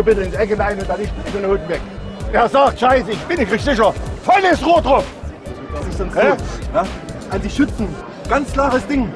[0.00, 1.80] so bitte ins Ecke rein und dann nicht mit den Noten weg.
[2.32, 3.92] Er sagt, scheiße, ich bin, nicht richtig sicher
[4.24, 5.04] volles Rohr drauf.
[5.72, 6.10] Was ist denn
[6.72, 6.84] ja?
[7.30, 7.86] An die Schützen,
[8.28, 9.12] ganz klares Ding.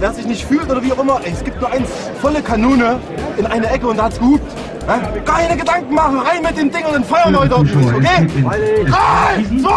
[0.00, 1.88] Wer sich nicht fühlt oder wie auch immer, ey, es gibt nur eins,
[2.20, 3.00] volle Kanone
[3.38, 4.52] in eine Ecke und da hat's gehupt.
[4.86, 5.00] Ja?
[5.24, 8.26] Keine Gedanken machen, rein mit dem Ding und dann feuern wir heute auf okay?
[8.84, 9.70] 3, 2,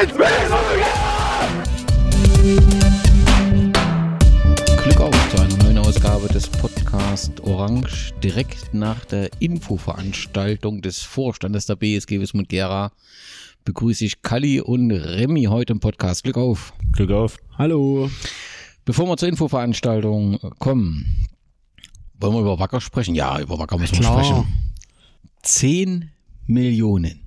[0.00, 0.12] 1,
[6.28, 8.12] Ausgabe des Podcast Orange.
[8.22, 12.92] Direkt nach der Infoveranstaltung des Vorstandes der BSG Wismut Gera
[13.64, 16.24] begrüße ich Kalli und Remy heute im Podcast.
[16.24, 16.72] Glück auf.
[16.92, 17.38] Glück auf.
[17.56, 18.10] Hallo.
[18.84, 21.26] Bevor wir zur Infoveranstaltung kommen,
[22.20, 23.14] wollen wir über Wacker sprechen?
[23.14, 24.24] Ja, über Wacker müssen wir Klar.
[24.24, 24.46] sprechen.
[25.42, 26.10] 10
[26.46, 27.20] Millionen.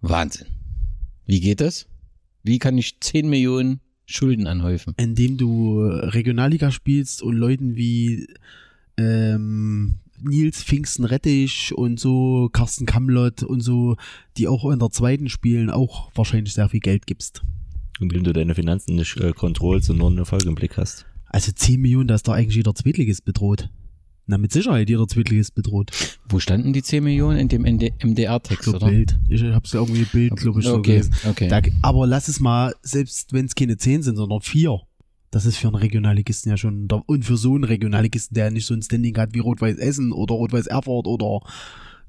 [0.00, 0.48] Wahnsinn.
[1.26, 1.86] Wie geht das?
[2.42, 4.94] Wie kann ich 10 Millionen Schulden anhäufen?
[4.96, 8.26] Indem du Regionalliga spielst und Leuten wie
[8.96, 13.96] ähm, Nils Pfingsten Rettich und so, Carsten Kamlott und so,
[14.36, 17.42] die auch in der zweiten spielen, auch wahrscheinlich sehr viel Geld gibst.
[18.00, 21.06] Indem du deine Finanzen nicht äh, kontrollst und nur einen Erfolg im Blick hast.
[21.26, 23.68] Also 10 Millionen, da ist doch eigentlich jeder Zweitligist bedroht.
[24.26, 25.90] Na, mit Sicherheit jeder Zweitligist bedroht.
[26.28, 27.38] Wo standen die 10 Millionen?
[27.38, 28.88] In dem MDR-Text, So oder?
[28.88, 29.18] Bild.
[29.28, 31.14] Ich hab's ja irgendwie Bild, glaube ich, so Okay, gelesen.
[31.28, 31.48] okay.
[31.48, 34.80] Da, aber lass es mal, selbst wenn es keine 10 sind, sondern 4.
[35.30, 38.72] Das ist für einen Regionalligisten ja schon, und für so einen Regionalligisten, der nicht so
[38.72, 41.40] ein Standing hat wie Rot-Weiß Essen oder Rot-Weiß Erfurt oder,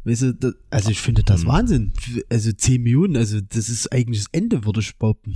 [0.05, 1.91] weißt du, das, also ich finde das Wahnsinn.
[2.29, 5.33] Also 10 Millionen, also das ist eigentlich das Ende, würde ich behaupten.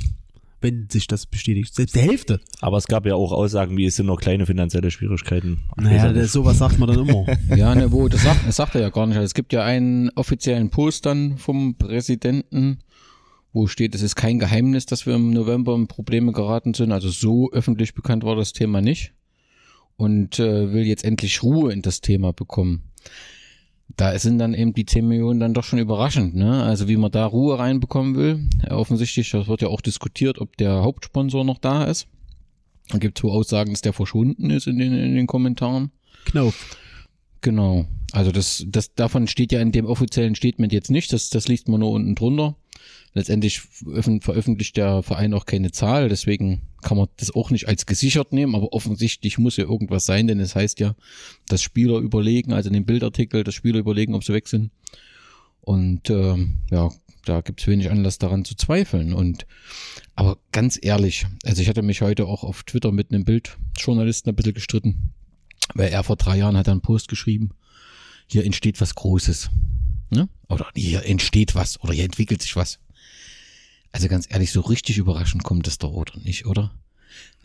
[0.61, 1.73] Wenn sich das bestätigt.
[1.73, 2.41] Selbst die Hälfte.
[2.59, 5.59] Aber es gab ja auch Aussagen, wie es sind noch kleine finanzielle Schwierigkeiten.
[5.77, 7.25] Naja, das, sowas sagt man dann immer.
[7.55, 9.15] Ja, ne, wo, das sagt, das sagt er ja gar nicht.
[9.15, 12.79] Also Es gibt ja einen offiziellen Post dann vom Präsidenten,
[13.53, 16.91] wo steht, es ist kein Geheimnis, dass wir im November in Probleme geraten sind.
[16.91, 19.13] Also so öffentlich bekannt war das Thema nicht.
[19.95, 22.83] Und äh, will jetzt endlich Ruhe in das Thema bekommen.
[23.97, 26.63] Da sind dann eben die 10 Millionen dann doch schon überraschend, ne?
[26.63, 28.47] Also wie man da Ruhe reinbekommen will.
[28.69, 32.07] Offensichtlich, das wird ja auch diskutiert, ob der Hauptsponsor noch da ist.
[32.89, 35.91] Da gibt es so Aussagen, dass der verschwunden ist in den, in den Kommentaren.
[36.25, 36.77] Knauf.
[37.41, 37.85] Genau.
[38.11, 41.13] Also das, das davon steht ja in dem offiziellen Statement jetzt nicht.
[41.13, 42.55] Das, das liest man nur unten drunter.
[43.13, 47.85] Letztendlich veröffent- veröffentlicht der Verein auch keine Zahl, deswegen kann man das auch nicht als
[47.87, 50.95] gesichert nehmen, aber offensichtlich muss ja irgendwas sein, denn es heißt ja,
[51.47, 54.71] dass Spieler überlegen, also in dem Bildartikel, dass Spieler überlegen, ob sie weg sind.
[55.61, 56.89] Und ähm, ja,
[57.25, 59.13] da gibt's wenig Anlass daran zu zweifeln.
[59.13, 59.45] Und
[60.15, 64.35] aber ganz ehrlich, also ich hatte mich heute auch auf Twitter mit einem Bildjournalisten ein
[64.35, 65.13] bisschen gestritten,
[65.73, 67.51] weil er vor drei Jahren hat einen Post geschrieben,
[68.29, 69.49] hier entsteht was Großes.
[70.11, 70.29] Ne?
[70.47, 72.79] Oder hier entsteht was oder hier entwickelt sich was.
[73.91, 76.71] Also ganz ehrlich, so richtig überraschend kommt das doch oder nicht, oder?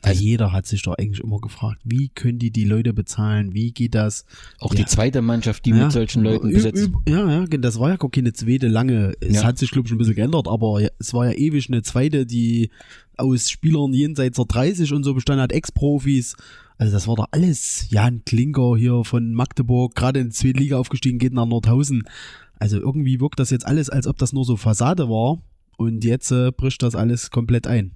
[0.03, 3.55] Also jeder hat sich doch eigentlich immer gefragt, wie können die die Leute bezahlen?
[3.55, 4.27] Wie geht das?
[4.59, 4.81] Auch Ja.
[4.81, 6.91] die zweite Mannschaft, die Ja, mit solchen Leuten besetzt.
[7.09, 9.15] Ja, ja, das war ja gar keine zweite lange.
[9.21, 9.45] Es Ja.
[9.45, 12.69] hat sich, glaube ich, ein bisschen geändert, aber es war ja ewig eine zweite, die
[13.17, 16.37] aus Spielern jenseits der 30 und so bestand hat, Ex-Profis.
[16.77, 17.87] Also das war doch alles.
[17.89, 22.03] Jan Klinker hier von Magdeburg, gerade in die zweite Liga aufgestiegen, geht nach Nordhausen.
[22.59, 25.39] Also irgendwie wirkt das jetzt alles, als ob das nur so Fassade war.
[25.79, 27.93] Und jetzt äh, bricht das alles komplett ein.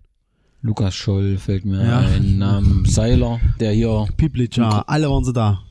[0.63, 1.99] Lukas Scholl fällt mir Ja.
[2.01, 5.63] ein, Namen Seiler, der hier, Piplica, alle waren sie da.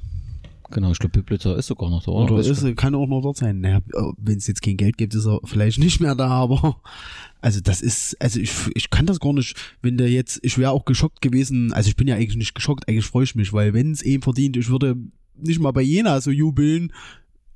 [0.72, 2.34] genau, ich glaube, Piplitzer ist sogar noch da, oder?
[2.36, 3.60] Oder ist, kann auch noch dort sein.
[3.62, 3.80] Naja,
[4.18, 6.82] wenn es jetzt kein Geld gibt, ist er vielleicht nicht mehr da, aber
[7.42, 10.72] also das ist, also ich, ich kann das gar nicht, wenn der jetzt, ich wäre
[10.72, 13.74] auch geschockt gewesen, also ich bin ja eigentlich nicht geschockt, eigentlich freue ich mich, weil
[13.74, 14.96] wenn es eben verdient, ich würde
[15.36, 16.92] nicht mal bei Jena so jubeln,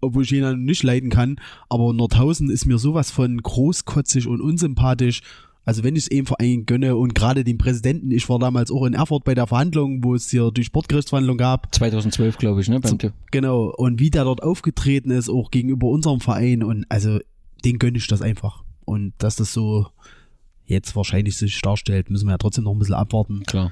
[0.02, 1.38] obwohl ich Jena nicht leiden kann,
[1.70, 5.22] aber Nordhausen ist mir sowas von großkotzig und unsympathisch.
[5.72, 8.84] Also wenn ich es eben Verein gönne und gerade den Präsidenten, ich war damals auch
[8.84, 12.82] in Erfurt bei der Verhandlung, wo es hier die Sportgerichtsverhandlung gab, 2012, glaube ich, ne?
[12.82, 13.14] Beim Tipp.
[13.32, 17.20] Genau, und wie der dort aufgetreten ist, auch gegenüber unserem Verein und also
[17.64, 18.66] den gönne ich das einfach.
[18.84, 19.88] Und dass das so
[20.66, 23.44] jetzt wahrscheinlich sich darstellt, müssen wir ja trotzdem noch ein bisschen abwarten.
[23.44, 23.72] Klar.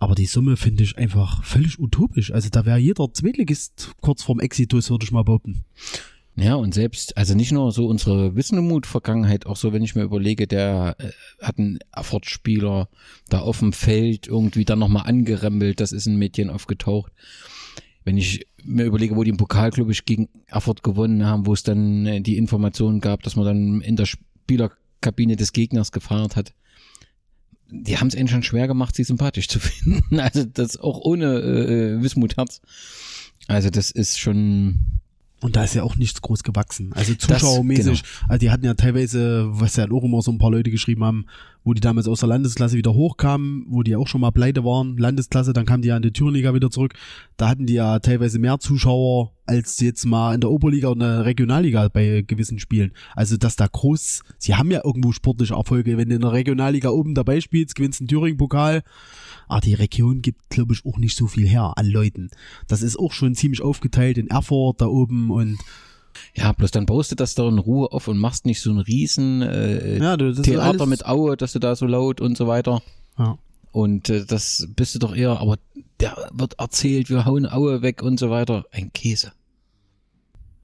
[0.00, 2.30] Aber die Summe finde ich einfach völlig utopisch.
[2.30, 5.64] Also da wäre jeder Zweitligist kurz vorm Exitus, würde ich mal behaupten.
[6.40, 10.46] Ja, und selbst, also nicht nur so unsere Wissenmut-Vergangenheit, auch so, wenn ich mir überlege,
[10.46, 11.10] der äh,
[11.44, 12.88] hat einen Erfurt-Spieler
[13.28, 17.10] da auf dem Feld irgendwie dann nochmal angerempelt, das ist in Medien aufgetaucht.
[18.04, 21.54] Wenn ich mir überlege, wo die im Pokal, glaube ich, gegen Erfurt gewonnen haben, wo
[21.54, 26.36] es dann äh, die Information gab, dass man dann in der Spielerkabine des Gegners gefeiert
[26.36, 26.54] hat.
[27.68, 30.20] die haben es ihnen schon schwer gemacht, sie sympathisch zu finden.
[30.20, 32.60] Also das auch ohne äh, Wismut Herz.
[33.48, 35.00] Also das ist schon
[35.40, 36.92] Und da ist ja auch nichts groß gewachsen.
[36.94, 38.24] Also Das- zuschauermäßig, genau.
[38.28, 41.26] also die hatten ja teilweise, was ja auch immer so ein paar Leute geschrieben haben,
[41.64, 44.96] wo die damals aus der Landesklasse wieder hochkamen, wo die auch schon mal pleite waren,
[44.96, 46.94] Landesklasse, dann kamen die ja in die Thüringenliga wieder zurück.
[47.36, 51.24] Da hatten die ja teilweise mehr Zuschauer als jetzt mal in der Oberliga und der
[51.24, 52.92] Regionalliga bei gewissen Spielen.
[53.14, 55.96] Also dass da groß, sie haben ja irgendwo sportliche Erfolge.
[55.96, 58.82] Wenn du in der Regionalliga oben dabei spielst, gewinnst einen Thüringen-Pokal,
[59.48, 62.30] aber die Region gibt, glaube ich, auch nicht so viel her an Leuten.
[62.66, 65.58] Das ist auch schon ziemlich aufgeteilt in Erfurt da oben und
[66.34, 68.78] Ja, bloß dann baust du das da in Ruhe auf und machst nicht so ein
[68.78, 72.82] riesen äh, Ja, du- Theater mit Aue, dass du da so laut und so weiter.
[73.18, 73.38] ja.
[73.70, 75.56] Und äh, das bist du doch eher, aber
[76.00, 78.64] der wird erzählt, wir hauen Aue weg und so weiter.
[78.72, 79.32] Ein Käse.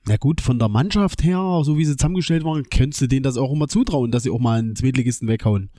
[0.06, 3.36] Na gut, von der Mannschaft her, so wie sie zusammengestellt waren, könntest du denen das
[3.36, 5.70] auch immer zutrauen, dass sie auch mal einen Zweitligisten weghauen.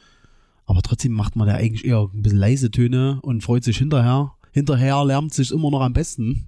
[0.65, 4.31] Aber trotzdem macht man da eigentlich eher ein bisschen leise Töne und freut sich hinterher.
[4.51, 6.47] Hinterher lärmt sich immer noch am besten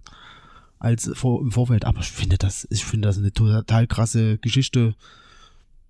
[0.80, 1.86] als vor, im Vorfeld.
[1.86, 4.96] Aber ich finde das, ich finde das eine total krasse Geschichte.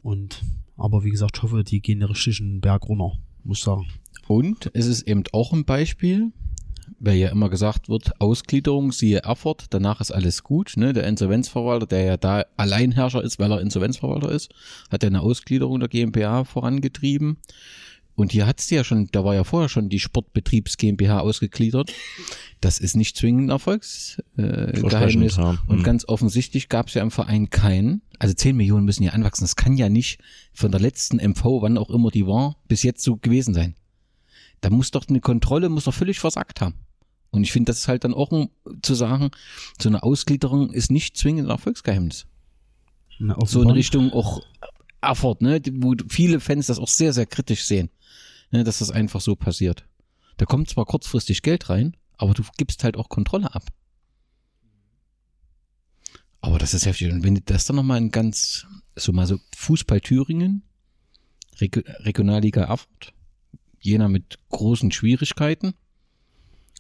[0.02, 0.44] Und,
[0.78, 3.88] aber wie gesagt, ich hoffe, die gehen den richtigen Berg runter, muss ich sagen.
[4.28, 6.32] Und es ist eben auch ein Beispiel,
[7.00, 10.74] weil ja immer gesagt wird, Ausgliederung, siehe Erfurt, danach ist alles gut.
[10.76, 10.94] Ne?
[10.94, 14.54] Der Insolvenzverwalter, der ja da Alleinherrscher ist, weil er Insolvenzverwalter ist,
[14.90, 17.38] hat ja eine Ausgliederung der GmbH vorangetrieben.
[18.18, 21.94] Und hier hat's ja schon, da war ja vorher schon die Sportbetriebs GmbH ausgegliedert.
[22.62, 25.38] Das ist nicht zwingend ein Erfolgsgeheimnis.
[25.38, 25.42] Äh.
[25.68, 25.84] Und Mhm.
[25.84, 28.02] ganz offensichtlich gab's ja im Verein keinen.
[28.18, 29.44] Also 10 Millionen müssen ja anwachsen.
[29.44, 30.20] Das kann ja nicht
[30.52, 33.76] von der letzten MV, wann auch immer die war, bis jetzt so gewesen sein.
[34.62, 36.74] Da muss doch eine Kontrolle, muss doch völlig versagt haben.
[37.30, 38.50] Und ich finde, das ist halt dann auch um
[38.82, 39.30] zu sagen,
[39.80, 42.26] so eine Ausgliederung ist nicht zwingend ein Erfolgsgeheimnis.
[43.20, 43.70] Na, So in.
[43.70, 44.42] Richtung auch
[45.02, 47.92] Erfurt, ne, wo viele Fans das auch sehr, sehr kritisch sehen,
[48.52, 49.86] ne, dass das einfach so passiert.
[50.38, 53.64] Da kommt zwar kurzfristig Geld rein, aber du gibst halt auch Kontrolle ab.
[56.42, 57.12] Aber das ist heftig.
[57.12, 58.66] Und wenn du das dann nochmal in ganz,
[58.96, 60.64] so mal so Fußball Thüringen,
[61.60, 63.14] Reg Regionalliga Erfurt,
[63.82, 65.74] Jena mit großen Schwierigkeiten,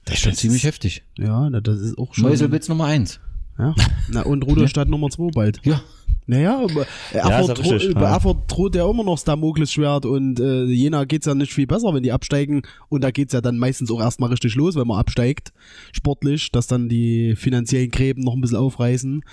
[0.05, 1.03] das ist schon Das ziemlich ist- heftig.
[1.17, 2.23] Ja, das ist auch schon.
[2.25, 3.19] Meuselwitz Nummer eins.
[3.57, 3.73] Ja.
[4.09, 5.59] Na, und Ruderstadt Nummer 2 bald.
[5.65, 5.81] Ja,
[6.29, 8.13] Naja, Erfurt, ja dro richtig, bei ja.
[8.15, 11.93] Erfurt droht ja immer noch das Damoklesschwert und äh, Jena geht's ja nicht viel besser,
[11.93, 12.63] wenn die absteigen.
[12.89, 15.53] Und da geht's ja dann meistens auch erstmal richtig los, wenn man absteigt,
[15.93, 19.23] sportlich, dass dann die finanziellen Gräben noch ein bisschen aufreißen.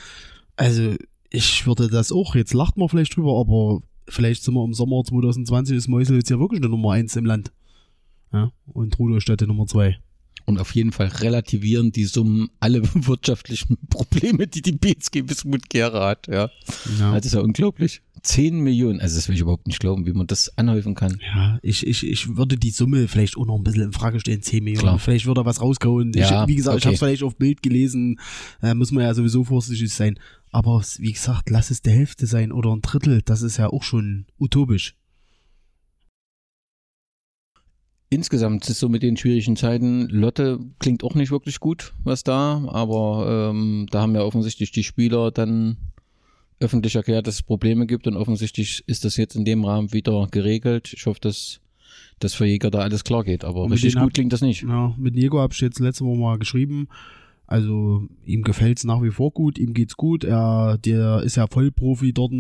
[0.55, 0.95] Also,
[1.31, 5.03] ich würde das auch, jetzt lacht man vielleicht drüber, aber vielleicht sind wir im Sommer
[5.03, 7.53] 2020 ist Meusel jetzt ja wirklich eine Nummer 1 im Land.
[8.33, 9.99] Ja, und Rudolstadt die Nummer 2.
[10.47, 16.09] Und auf jeden Fall relativieren die Summen alle wirtschaftlichen Probleme, die die BSG Wismut Gera
[16.09, 16.27] hat.
[16.27, 16.51] Ja.
[16.99, 17.15] Ja.
[17.15, 18.03] Das ist ja unglaublich.
[18.23, 21.19] 10 Millionen, also das will ich überhaupt nicht glauben, wie man das anhäufen kann.
[21.35, 24.41] Ja, ich, ich, ich würde die Summe vielleicht auch noch ein bisschen in Frage stellen,
[24.41, 24.81] 10 Millionen.
[24.81, 24.99] Klar.
[24.99, 26.13] Vielleicht würde er was rausgehauen.
[26.15, 26.87] Ja, ich, wie gesagt, ich okay.
[26.87, 28.19] habe es vielleicht auf Bild gelesen.
[28.61, 30.19] Da muss man ja sowieso vorsichtig sein.
[30.51, 33.23] Aber wie gesagt, lass es der Hälfte sein oder ein Drittel.
[33.23, 34.95] Das ist ja auch schon utopisch.
[38.15, 42.23] Insgesamt ist es so mit den schwierigen Zeiten, Lotte klingt auch nicht wirklich gut, was
[42.23, 45.79] da, aber ähm, da haben ja offensichtlich die Spieler dann
[46.61, 50.29] öffentlich erklärt, dass es Probleme gibt und offensichtlich ist das jetzt in dem Rahmen wieder
[50.31, 50.93] geregelt.
[50.95, 51.61] Ich hoffe, dass
[52.21, 54.63] dass für Jäger da alles klar geht, aber richtig gut klingt das nicht.
[54.63, 56.87] Ja, mit Diego habe ich jetzt letzte Woche mal geschrieben.
[57.47, 60.25] Also ihm gefällt's nach wie vor gut, ihm geht's gut.
[60.25, 62.33] Er der ist ja Vollprofi dort.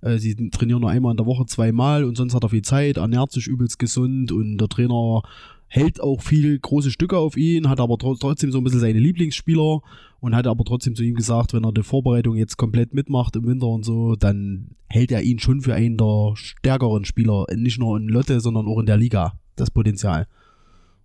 [0.00, 2.98] Äh, sie trainieren nur einmal in der Woche zweimal und sonst hat er viel Zeit,
[2.98, 5.22] ernährt sich übelst gesund und der Trainer
[5.70, 9.00] hält auch viel große Stücke auf ihn, hat aber tro- trotzdem so ein bisschen seine
[9.00, 9.80] Lieblingsspieler
[10.20, 13.46] und hat aber trotzdem zu ihm gesagt, wenn er die Vorbereitung jetzt komplett mitmacht im
[13.46, 17.98] Winter und so, dann hält er ihn schon für einen der stärkeren Spieler, nicht nur
[17.98, 20.26] in Lotte, sondern auch in der Liga, das Potenzial.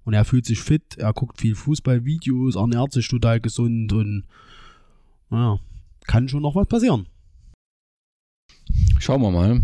[0.05, 4.23] Und er fühlt sich fit, er guckt viel Fußballvideos, ernährt sich total gesund und
[5.31, 5.59] ja,
[6.05, 7.07] kann schon noch was passieren.
[8.99, 9.61] Schauen wir mal,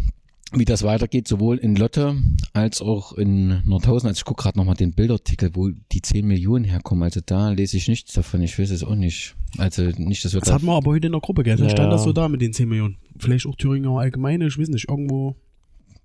[0.53, 2.15] wie das weitergeht, sowohl in Lotte
[2.53, 4.07] als auch in Nordhausen.
[4.07, 7.03] Also ich gucke gerade nochmal den Bildartikel, wo die 10 Millionen herkommen.
[7.03, 8.41] Also da lese ich nichts davon.
[8.41, 9.35] Ich weiß es auch nicht.
[9.57, 11.55] Also nicht, dass wir Das da hatten wir aber heute in der Gruppe, gell?
[11.57, 12.97] Da Ja, stand das so da mit den 10 Millionen.
[13.17, 15.35] Vielleicht auch Thüringer allgemeine, ich weiß nicht, irgendwo.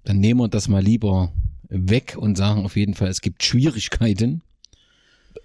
[0.04, 1.32] dann nehmen wir das mal lieber
[1.74, 4.42] weg und sagen auf jeden Fall, es gibt Schwierigkeiten.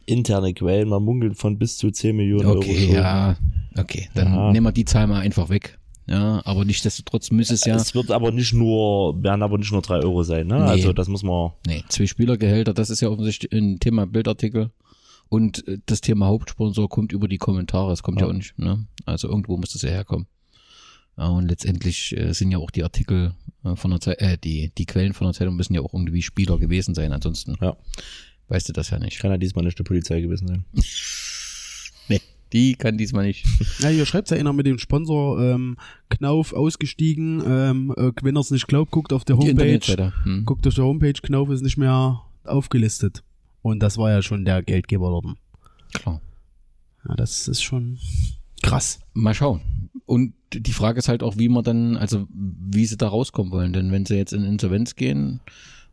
[0.06, 2.94] Interne Quellen, man munkelt von bis zu 10 Millionen Okay, Euro.
[2.94, 3.36] ja,
[3.78, 4.52] okay, dann Ja.
[4.52, 5.78] nehmen wir die Zahl mal einfach weg.
[6.08, 9.82] Ja, aber nichtsdestotrotz müsste es ja, Es wird aber nicht nur, werden aber nicht nur
[9.84, 10.56] 3 Euro sein, ne?
[10.56, 10.62] Nee.
[10.62, 11.52] Also das muss man.
[11.68, 14.72] nee, zwei Spielergehälter, das ist ja offensichtlich ein Thema Bildartikel.
[15.28, 18.32] Und äh, das Thema Hauptsponsor kommt über die Kommentare, es kommt ja, Ja.
[18.32, 18.88] auch nicht, ne?
[19.06, 20.26] Also irgendwo muss das ja herkommen.
[21.28, 23.34] Und letztendlich äh, sind ja auch die Artikel
[23.64, 26.22] äh, von der Zeit, äh, die, die Quellen von der Zeitung müssen ja auch irgendwie
[26.22, 27.12] Spieler gewesen sein.
[27.12, 27.76] Ansonsten Ja.
[28.48, 29.20] weißt du das ja nicht.
[29.20, 30.66] Kann ja diesmal nicht die Polizei gewesen sein.
[32.08, 32.22] Nee,
[32.54, 33.46] die kann diesmal nicht.
[33.80, 35.78] Ja, hier schreibt ja einer mit dem Sponsor ähm,
[36.10, 37.44] Knauf ausgestiegen.
[37.46, 40.12] Ähm, äh, wenn er es nicht glaubt, guckt auf der Homepage.
[40.24, 40.46] Hm.
[40.46, 43.24] Guckt auf der Homepage, Knauf ist nicht mehr aufgelistet.
[43.62, 45.38] Und das war ja schon der Geldgeber dort.
[45.94, 46.22] Klar.
[47.08, 48.00] Ja, das ist schon
[48.62, 49.00] krass.
[49.14, 49.62] Mal schauen.
[50.06, 53.74] Und die Frage ist halt auch, wie man dann, also wie sie da rauskommen wollen.
[53.74, 55.42] Denn wenn sie jetzt in Insolvenz gehen,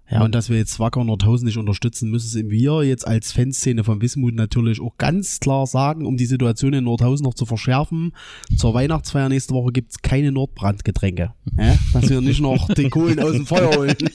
[0.08, 4.00] Ja, und dass wir jetzt Wacker Nordhausen nicht unterstützen, müssen wir jetzt als Fanszene von
[4.00, 8.12] Wismut natürlich auch ganz klar sagen, um die Situation in Nordhausen noch zu verschärfen.
[8.56, 11.34] Zur Weihnachtsfeier nächste Woche gibt's keine Nordbrandgetränke.
[11.58, 11.78] Ja?
[11.92, 13.96] Dass wir nicht noch den Kohlen aus dem Feuer holen.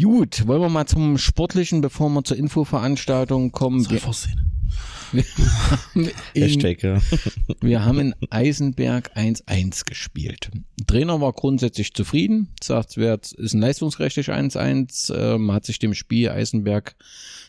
[0.00, 3.84] Gut, wollen wir mal zum Sportlichen, bevor wir zur Infoveranstaltung kommen.
[3.84, 4.47] Versehen.
[5.94, 7.00] in, Hashtag, ja.
[7.60, 10.50] wir haben in Eisenberg 1-1 gespielt.
[10.86, 16.30] Trainer war grundsätzlich zufrieden, sagt, es ist ein leistungsgerechtes 1-1, ähm, hat sich dem Spiel
[16.30, 16.96] Eisenberg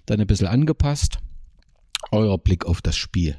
[0.06, 1.20] dann ein bisschen angepasst.
[2.12, 3.38] Euer Blick auf das Spiel.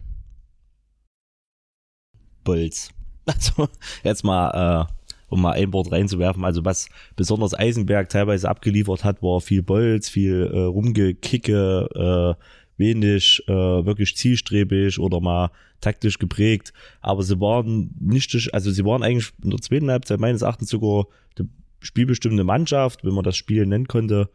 [2.45, 2.91] Bolz.
[3.27, 3.69] Also,
[4.03, 4.93] jetzt mal, äh,
[5.29, 10.09] um mal ein Wort reinzuwerfen, also was besonders Eisenberg teilweise abgeliefert hat, war viel Bolz,
[10.09, 12.43] viel äh, Rumgekicke, äh,
[12.81, 19.03] wenig äh, wirklich zielstrebig oder mal taktisch geprägt, aber sie waren nicht, also sie waren
[19.03, 21.07] eigentlich in der zweiten Halbzeit meines Erachtens sogar
[21.39, 21.45] die
[21.81, 24.29] spielbestimmende Mannschaft, wenn man das Spiel nennen konnte.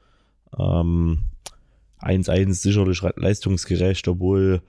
[0.58, 1.24] Ähm,
[2.00, 4.62] 1-1 sicherlich leistungsgerecht, obwohl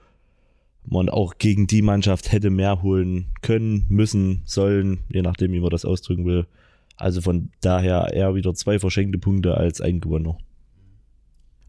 [0.85, 5.69] man auch gegen die Mannschaft hätte mehr holen können, müssen, sollen, je nachdem, wie man
[5.69, 6.47] das ausdrücken will.
[6.95, 10.37] Also von daher eher wieder zwei verschenkte Punkte als ein Gewinner.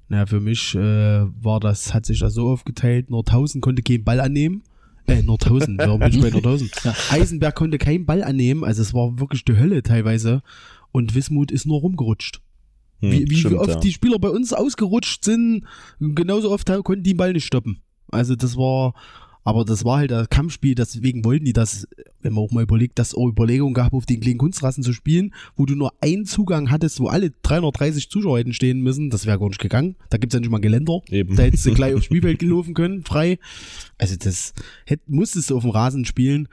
[0.08, 4.20] Na, für mich äh, war das, hat sich das so aufgeteilt, Nordhausen konnte keinen Ball
[4.20, 4.62] annehmen.
[5.06, 6.70] Äh, Nordhausen, warum bin ich bei Nordhausen?
[7.10, 10.42] Eisenberg konnte keinen Ball annehmen, also es war wirklich die Hölle teilweise.
[10.92, 12.40] Und Wismut ist nur rumgerutscht.
[13.00, 13.80] Hm, Wie, wie stimmt, oft ja.
[13.80, 15.64] die Spieler bei uns ausgerutscht sind,
[16.00, 17.82] genauso oft konnten die den Ball nicht stoppen.
[18.10, 18.94] Also das war,
[19.48, 21.88] aber das war halt das Kampfspiel, deswegen wollten die das,
[22.20, 24.92] wenn man auch mal überlegt, dass es auch Überlegungen gab, auf den kleinen Kunstrassen zu
[24.92, 29.24] spielen, wo du nur einen Zugang hattest, wo alle 330 Zuschauer hätten stehen müssen, das
[29.24, 29.96] wäre gar nicht gegangen.
[30.10, 31.00] Da gibt's ja nicht mal ein Geländer.
[31.08, 31.34] Eben.
[31.34, 33.38] Da hättest du gleich aufs Spielfeld gelaufen können, frei.
[33.96, 34.52] Also das
[34.84, 36.48] hätt, musstest du auf dem Rasen spielen.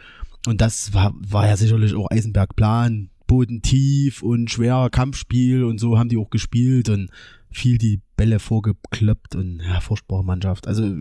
[0.48, 3.10] Und das war, war ja sicherlich auch Eisenberg Plan.
[3.28, 7.10] Boden tief und schwer Kampfspiel und so haben die auch gespielt und
[7.56, 10.68] viel die Bälle vorgekloppt und ja, furchtbare Mannschaft.
[10.68, 10.94] Also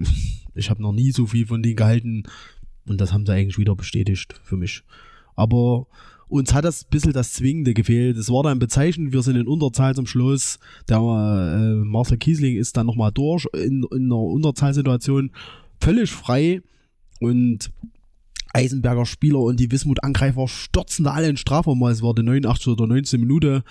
[0.55, 2.25] ich habe noch nie so viel von denen gehalten
[2.87, 4.83] und das haben sie eigentlich wieder bestätigt für mich.
[5.37, 5.87] Aber
[6.29, 8.17] uns hat das ein bisschen das Zwingende gefehlt.
[8.17, 10.59] Es war dann bezeichnend, wir sind in Unterzahl zum Schluss.
[10.89, 15.31] Der äh, Marcel Kiesling ist dann nochmal durch in, in einer Unterzahlsituation
[15.81, 16.63] völlig frei
[17.21, 17.71] und
[18.53, 21.83] Eisenberger Spieler und die Wismut-Angreifer stürzen da alle in Strafraum.
[21.85, 23.65] Es war die 89 oder 19 Minute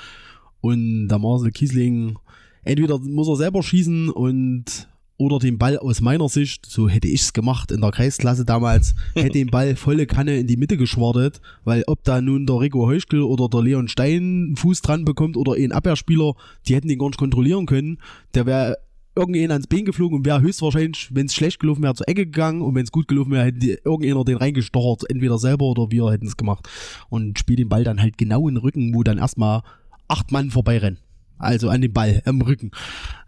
[0.59, 2.17] und der Marcel Kiesling
[2.63, 7.21] entweder muss er selber schießen und oder den Ball aus meiner Sicht, so hätte ich
[7.21, 11.39] es gemacht in der Kreisklasse damals, hätte den Ball volle Kanne in die Mitte geschwartet,
[11.63, 14.13] weil ob da nun der Rico Heuschkel oder der Leon Stein
[14.47, 16.33] einen Fuß dran bekommt oder ein Abwehrspieler,
[16.67, 17.99] die hätten den gar nicht kontrollieren können.
[18.33, 18.77] Der wäre
[19.15, 22.63] irgendjemand ans Bein geflogen und wäre höchstwahrscheinlich, wenn es schlecht gelaufen wäre, zur Ecke gegangen
[22.63, 26.11] und wenn es gut gelaufen wäre, hätte die- irgendjemand den reingestochert, entweder selber oder wir
[26.11, 26.67] hätten es gemacht
[27.09, 29.61] und spielt den Ball dann halt genau in den Rücken, wo dann erstmal
[30.07, 30.97] acht Mann vorbeirennen.
[31.37, 32.71] Also an den Ball, am Rücken.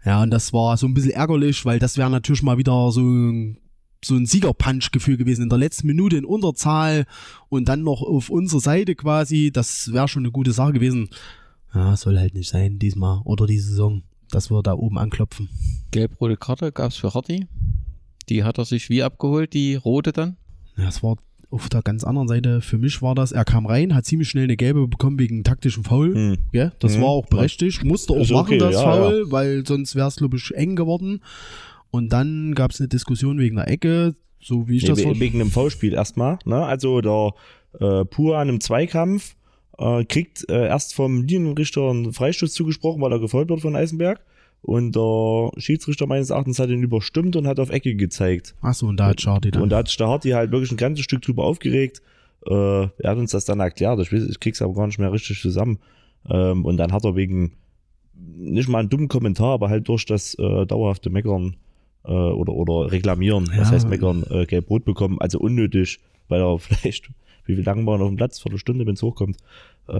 [0.04, 3.00] Ja, und das war so ein bisschen ärgerlich, weil das wäre natürlich mal wieder so
[3.00, 3.58] ein,
[4.04, 5.42] so ein Siegerpunch-Gefühl gewesen.
[5.42, 7.06] In der letzten Minute in Unterzahl
[7.48, 9.50] und dann noch auf unserer Seite quasi.
[9.52, 11.10] Das wäre schon eine gute Sache gewesen.
[11.74, 15.48] Ja, soll halt nicht sein diesmal oder die Saison, dass wir da oben anklopfen.
[15.90, 17.46] Gelb-rote Karte gab's für Hardy.
[18.28, 20.36] Die hat er sich wie abgeholt, die rote dann?
[20.76, 21.16] Ja, es war
[21.50, 22.60] auf der ganz anderen Seite.
[22.60, 25.84] Für mich war das, er kam rein, hat ziemlich schnell eine gelbe bekommen wegen taktischem
[25.84, 26.14] Foul.
[26.14, 26.36] Hm.
[26.52, 27.02] Ja, das Mhm.
[27.02, 27.84] war auch berechtigt.
[27.84, 30.76] Musste auch Ist machen, okay, das ja, Foul, weil sonst wäre es, glaube ich, eng
[30.76, 31.20] geworden.
[31.90, 35.02] Und dann gab es eine Diskussion wegen der Ecke, so wie ich Nee, das we-
[35.04, 36.38] ver- wegen einem V-Spiel erstmal.
[36.44, 36.56] Ne?
[36.64, 37.32] Also der
[37.80, 39.36] äh, Pur an einem Zweikampf
[39.78, 44.20] äh, kriegt äh, erst vom Linienrichter einen Freistoß zugesprochen, weil er gefolgt wird von Eisenberg.
[44.66, 48.56] Und der Schiedsrichter meines Erachtens hat ihn überstimmt und hat auf Ecke gezeigt.
[48.62, 49.62] Achso, und da hat Chardy dann.
[49.62, 52.02] Und da hat sich der Hardy halt wirklich ein ganzes Stück drüber aufgeregt.
[52.44, 54.00] Äh, er hat uns das dann erklärt.
[54.00, 55.78] Ich, weiß, ich krieg's aber gar nicht mehr richtig zusammen.
[56.28, 57.52] Ähm, und dann hat er wegen
[58.14, 61.54] nicht mal einen dummen Kommentar, aber halt durch das äh, dauerhafte Meckern
[62.04, 63.70] äh, oder, oder Reklamieren, was Ja.
[63.74, 65.20] heißt Meckern, äh, gelb-rot bekommen.
[65.20, 67.08] Also unnötig, weil er vielleicht,
[67.44, 68.40] wie viel lange waren auf dem Platz?
[68.40, 69.36] Viertelstunde, wenn es hochkommt.
[69.88, 69.92] Äh,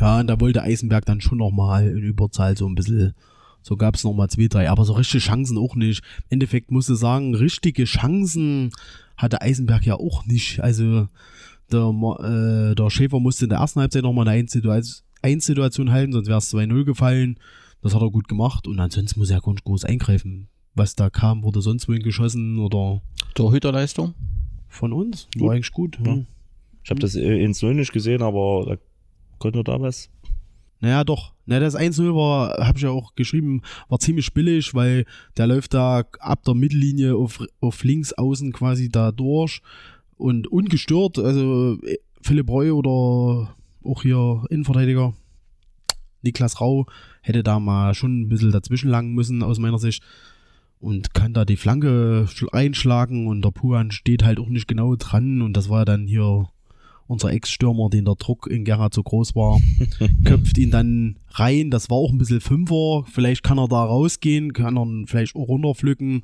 [0.00, 3.14] ja, und da wollte Eisenberg dann schon nochmal in Überzahl so ein bisschen,
[3.66, 6.04] so gab es nochmal zwei, drei, aber so richtige Chancen auch nicht.
[6.28, 8.70] Im Endeffekt musste sagen, richtige Chancen
[9.16, 10.60] hatte Eisenberg ja auch nicht.
[10.60, 11.08] Also
[11.72, 14.46] der, äh, der Schäfer musste in der ersten Halbzeit nochmal eine
[15.22, 17.40] Einsituation, halten, sonst wäre es 2-0 gefallen.
[17.82, 20.46] Das hat er gut gemacht und ansonsten muss er gar nicht groß eingreifen.
[20.76, 23.02] Was da kam, wurde sonst wohin geschossen oder
[23.34, 24.14] Torhüterleistung?
[24.68, 25.26] von uns.
[25.34, 25.42] Gut.
[25.42, 25.98] War eigentlich gut.
[26.04, 26.14] Ja.
[26.14, 26.24] Ja.
[26.84, 28.76] Ich habe das äh, ins Null nicht gesehen, aber da
[29.38, 30.08] konnte da was.
[30.80, 31.32] Naja, doch.
[31.46, 35.04] Na, das 1-0 war, habe ich ja auch geschrieben, war ziemlich billig, weil
[35.36, 39.60] der läuft da ab der Mittellinie auf, auf links außen quasi da durch
[40.16, 41.18] und ungestört.
[41.18, 45.14] Also äh, Philipp Reu oder auch hier Innenverteidiger
[46.22, 46.86] Niklas Rau
[47.22, 50.02] hätte da mal schon ein bisschen dazwischen langen müssen aus meiner Sicht
[50.80, 54.96] und kann da die Flanke sch- einschlagen und der Puan steht halt auch nicht genau
[54.96, 56.48] dran und das war dann hier
[57.06, 59.60] unser Ex-Stürmer, den der Druck in Gera zu groß war,
[60.24, 61.70] köpft ihn dann rein.
[61.70, 63.04] Das war auch ein bisschen Fünfer.
[63.10, 66.22] Vielleicht kann er da rausgehen, kann er ihn vielleicht auch runterpflücken.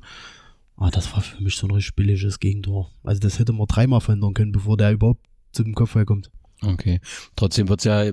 [0.75, 2.91] Ah, das war für mich so ein richtig billiges Gegentor.
[3.03, 5.21] Also das hätte man dreimal verhindern können, bevor der überhaupt
[5.51, 6.31] zum Kopfball kommt.
[6.61, 6.99] Okay.
[7.35, 8.11] Trotzdem wird's ja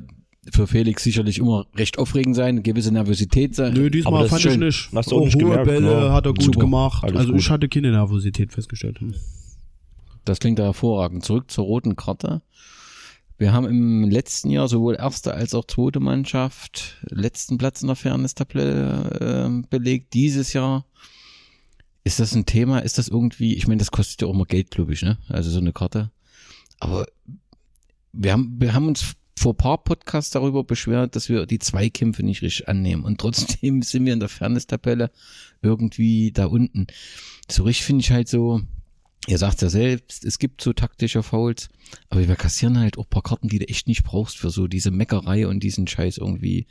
[0.53, 3.75] für Felix sicherlich immer recht aufregend sein, eine gewisse Nervosität sein.
[3.75, 4.61] Nö, Aber diesmal das fand ich schön.
[4.61, 4.89] nicht.
[4.95, 6.13] Hast du auch Auch nicht hohe gemerkt, Bälle ne?
[6.13, 6.61] hat er gut Super.
[6.61, 7.05] gemacht.
[7.05, 7.41] Alles also gut.
[7.41, 9.01] ich hatte keine Nervosität festgestellt.
[9.01, 9.15] Hm.
[10.31, 11.25] Das klingt ja hervorragend.
[11.25, 12.41] Zurück zur roten Karte.
[13.37, 17.97] Wir haben im letzten Jahr sowohl erste als auch zweite Mannschaft letzten Platz in der
[17.97, 20.15] Fairness-Tabelle äh, belegt.
[20.15, 20.87] Dieses Jahr
[22.05, 22.79] ist das ein Thema?
[22.79, 25.19] Ist das irgendwie, ich meine, das kostet ja auch immer Geld, glaube ich, ne?
[25.29, 26.13] Also so eine Karte.
[26.79, 27.09] Aber
[28.13, 32.23] wir haben, wir haben uns vor ein paar Podcasts darüber beschwert, dass wir die Zweikämpfe
[32.23, 33.03] nicht richtig annehmen.
[33.03, 35.11] Und trotzdem sind wir in der Fairness-Tabelle
[35.61, 36.87] irgendwie da unten.
[37.51, 38.61] So finde ich halt so,
[39.27, 41.69] Ihr sagt ja selbst, es gibt so taktische Fouls,
[42.09, 44.91] aber wir kassieren halt auch paar Karten, die du echt nicht brauchst für so diese
[44.91, 46.67] Meckerei und diesen Scheiß irgendwie.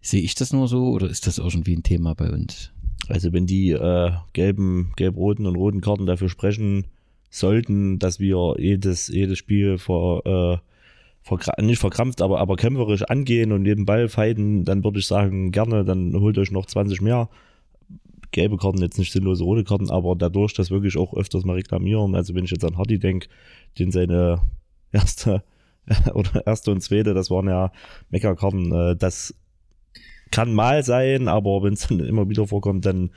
[0.00, 2.72] Sehe ich das nur so oder ist das irgendwie ein Thema bei uns?
[3.08, 6.86] Also wenn die äh, gelben, gelb-roten und roten Karten dafür sprechen
[7.30, 10.58] sollten, dass wir jedes, jedes Spiel vor, äh,
[11.22, 15.52] verkra nicht verkrampft, aber, aber kämpferisch angehen und jeden Ball fighten, dann würde ich sagen,
[15.52, 17.28] gerne, dann holt euch noch 20 mehr.
[18.34, 22.16] Gelbe Karten, jetzt nicht sinnlose rote Karten, aber dadurch, dass wirklich auch öfters mal reklamieren,
[22.16, 23.28] also wenn ich jetzt an Hardy denke,
[23.78, 24.40] den seine
[24.90, 25.44] erste
[26.14, 27.70] oder erste und zweite, das waren ja
[28.10, 29.34] Meckerkarten, äh, das
[30.32, 33.10] kann mal sein, aber wenn es dann immer wieder vorkommt, dann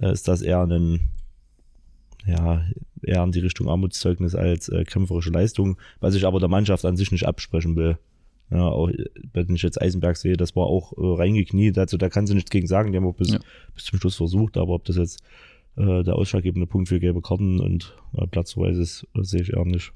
[0.00, 1.10] äh, ist das eher ein,
[2.26, 2.64] ja,
[3.02, 6.96] eher in die Richtung Armutszeugnis als äh, kämpferische Leistung, was ich aber der Mannschaft an
[6.96, 7.98] sich nicht absprechen will.
[8.50, 12.08] Ja, auch, äh, wenn ich jetzt Eisenberg sehe, das war auch äh, reingekniet, also da
[12.08, 13.40] kann sie nichts gegen sagen, die haben auch bis, Ja.
[13.74, 15.22] bis zum Schluss versucht, aber ob das jetzt
[15.76, 19.64] äh, der ausschlaggebende Punkt für gelbe Karten und äh, Platzverweis ist, äh, sehe ich eher
[19.64, 19.92] nicht.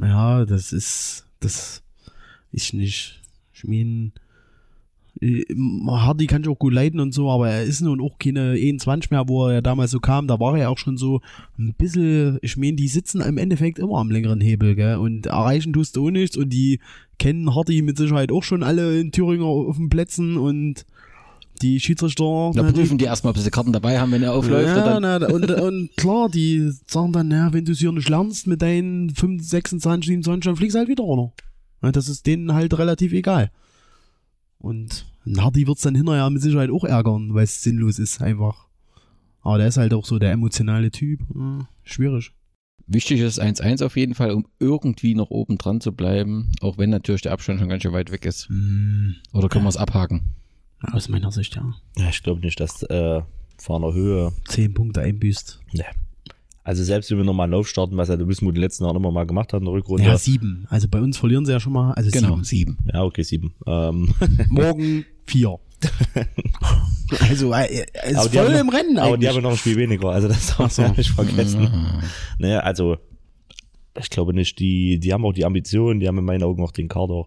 [0.00, 1.82] Ja, das ist, das
[2.52, 3.20] ist nicht.
[3.52, 4.10] Ich meine, äh,
[5.20, 9.10] Hardy kann ich auch gut leiden und so, aber er ist nun auch keine 21
[9.10, 10.26] mehr, wo er ja damals so kam.
[10.28, 11.20] Da war er ja auch schon so
[11.58, 14.96] ein bisschen, ich meine, die sitzen im Endeffekt immer am längeren Hebel, gell?
[14.96, 16.80] Und erreichen tust du auch nichts und die
[17.18, 20.84] kennen Hardy mit Sicherheit auch schon alle in Thüringer auf den Plätzen und
[21.62, 22.52] die Schiedsrichter.
[22.54, 24.68] Da na, die- prüfen die erstmal, ob sie Karten dabei haben, wenn er aufläuft.
[24.76, 28.46] ja, na, und, und klar, die sagen dann, ja, wenn du es hier nicht lernst
[28.46, 31.32] mit deinen 25, 26, 27, dann fliegst du halt wieder runter.
[31.82, 33.50] Ja, das ist denen halt relativ egal.
[34.58, 38.66] Und Nardi wird's dann hinterher mit Sicherheit auch ärgern, weil es sinnlos ist einfach.
[39.42, 41.20] Aber der ist halt auch so der emotionale Typ.
[41.34, 42.32] Ja, schwierig.
[42.86, 46.90] wichtig ist 1-1 auf jeden Fall, um irgendwie noch oben dran zu bleiben, auch wenn
[46.90, 48.48] natürlich der Abstand schon ganz schön weit weg ist.
[48.48, 50.34] Hm, Oder können wir es abhaken?
[50.92, 51.74] aus meiner Sicht, ja.
[51.96, 53.20] Ja, ich glaube nicht, dass äh,
[53.58, 55.60] vor einer Höhe Zehn Punkte einbüßt.
[55.72, 55.84] Ne.
[56.68, 58.84] Also selbst wenn wir nochmal einen Lauf starten, was ja der Wismut in den letzten
[58.84, 60.04] Jahren immer mal gemacht hat in der Rückrunde.
[60.04, 60.66] Ja, sieben.
[60.68, 61.92] Also bei uns verlieren sie ja schon mal.
[61.94, 62.44] Also Genau, sieben.
[62.44, 62.78] sieben.
[62.92, 63.54] Ja, okay, sieben.
[63.66, 64.12] Ähm,
[64.50, 65.56] Morgen vier.
[67.20, 69.28] also äh, es aber ist die voll noch- im Rennen aber die eigentlich.
[69.28, 70.82] haben ja noch ein Spiel weniger, also das darf man so.
[70.82, 71.62] ja nicht vergessen.
[71.62, 72.02] Mhm.
[72.38, 72.98] Naja, also
[73.98, 76.72] ich glaube nicht, die, die haben auch die Ambition, die haben in meinen Augen auch
[76.72, 77.24] den Kader,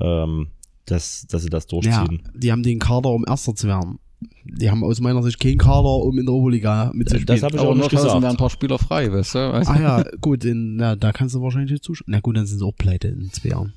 [0.00, 0.48] ähm,
[0.86, 2.22] dass, dass sie das Ja, durchziehen.
[2.34, 3.98] die haben den Kader, um Erster zu werden.
[4.44, 7.26] Die haben aus meiner Sicht keinen Kader, um in der Oberliga mitzuspielen.
[7.26, 8.12] Das habe ich Aber auch nicht gesagt.
[8.14, 9.38] wären ein paar Spieler frei, weißt du?
[9.52, 12.06] Also, Ah ja, gut, in, na, da kannst du wahrscheinlich nicht zuschauen.
[12.08, 13.74] Na gut, dann sind sie auch pleite in zwei Jahren.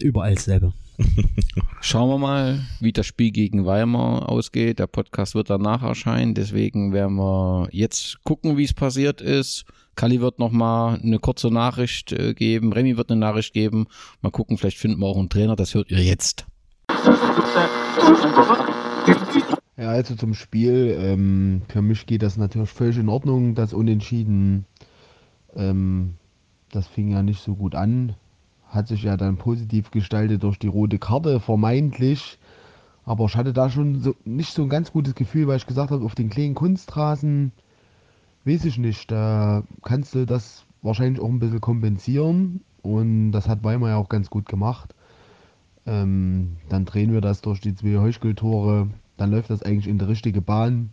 [0.00, 0.72] Überall dasselbe.
[1.80, 4.80] Schauen wir mal, wie das Spiel gegen Weimar ausgeht.
[4.80, 9.64] Der Podcast wird danach erscheinen, deswegen werden wir jetzt gucken, wie es passiert ist.
[9.94, 13.86] Kali wird nochmal eine kurze Nachricht äh, geben, Remy wird eine Nachricht geben.
[14.22, 16.46] Mal gucken, vielleicht finden wir auch einen Trainer, das hört ihr jetzt.
[19.76, 20.96] Ja, also zum Spiel.
[21.00, 24.64] Ähm, für mich geht das natürlich völlig in Ordnung, das Unentschieden.
[25.54, 26.14] Ähm,
[26.72, 28.14] das fing ja nicht so gut an.
[28.68, 32.38] Hat sich ja dann positiv gestaltet durch die rote Karte, vermeintlich.
[33.04, 35.90] Aber ich hatte da schon so, nicht so ein ganz gutes Gefühl, weil ich gesagt
[35.90, 37.52] habe, auf den kleinen Kunstrasen
[38.44, 43.64] weiß ich nicht, da kannst du das wahrscheinlich auch ein bisschen kompensieren und das hat
[43.64, 44.94] Weimar ja auch ganz gut gemacht.
[45.86, 50.06] Ähm, dann drehen wir das durch die zwei Heuschkeltore, dann läuft das eigentlich in die
[50.06, 50.90] richtige Bahn.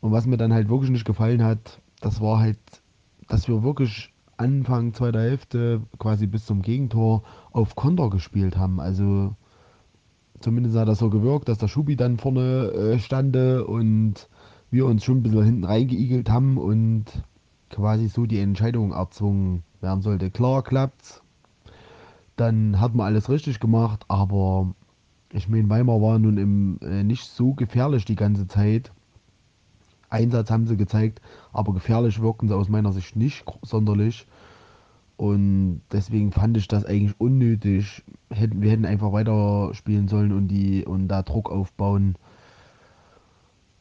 [0.00, 2.58] Und was mir dann halt wirklich nicht gefallen hat, das war halt,
[3.28, 7.22] dass wir wirklich Anfang zweiter Hälfte quasi bis zum Gegentor
[7.52, 8.80] auf Konter gespielt haben.
[8.80, 9.34] Also
[10.40, 14.28] zumindest hat das so gewirkt, dass der Schubi dann vorne äh, stande und
[14.70, 17.04] wir uns schon ein bisschen hinten reingeigelt haben und
[17.70, 20.30] quasi so die Entscheidung erzwungen werden sollte.
[20.30, 21.22] Klar klappt's.
[22.36, 24.74] Dann hat man alles richtig gemacht, aber
[25.36, 28.90] ich meine, Weimar war nun im, äh, nicht so gefährlich die ganze Zeit.
[30.08, 31.20] Einsatz haben sie gezeigt,
[31.52, 34.26] aber gefährlich wirken sie aus meiner Sicht nicht sonderlich.
[35.18, 38.02] Und deswegen fand ich das eigentlich unnötig.
[38.30, 42.16] Hätten, wir hätten einfach weiter spielen sollen und, die, und da Druck aufbauen.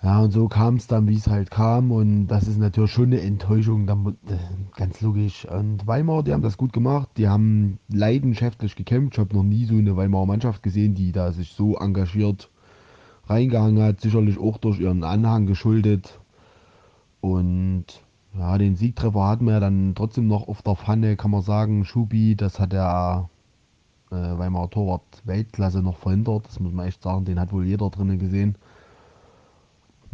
[0.05, 1.91] Ja, und so kam es dann, wie es halt kam.
[1.91, 4.37] Und das ist natürlich schon eine Enttäuschung, äh,
[4.77, 5.45] ganz logisch.
[5.45, 7.09] Und Weimar, die haben das gut gemacht.
[7.17, 9.15] Die haben leidenschaftlich gekämpft.
[9.15, 12.51] Ich habe noch nie so eine Weimarer Mannschaft gesehen, die da sich so engagiert
[13.25, 13.99] reingehangen hat.
[13.99, 16.19] Sicherlich auch durch ihren Anhang geschuldet.
[17.19, 17.85] Und
[18.37, 21.83] ja, den Siegtreffer hatten wir dann trotzdem noch auf der Pfanne, kann man sagen.
[21.83, 23.27] Schubi, das hat der
[24.11, 26.45] äh, Weimarer Torwart Weltklasse noch verhindert.
[26.45, 28.55] Das muss man echt sagen, den hat wohl jeder drinnen gesehen.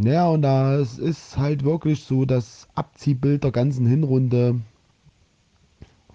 [0.03, 4.59] Naja, und das ist halt wirklich so das Abziehbild der ganzen Hinrunde.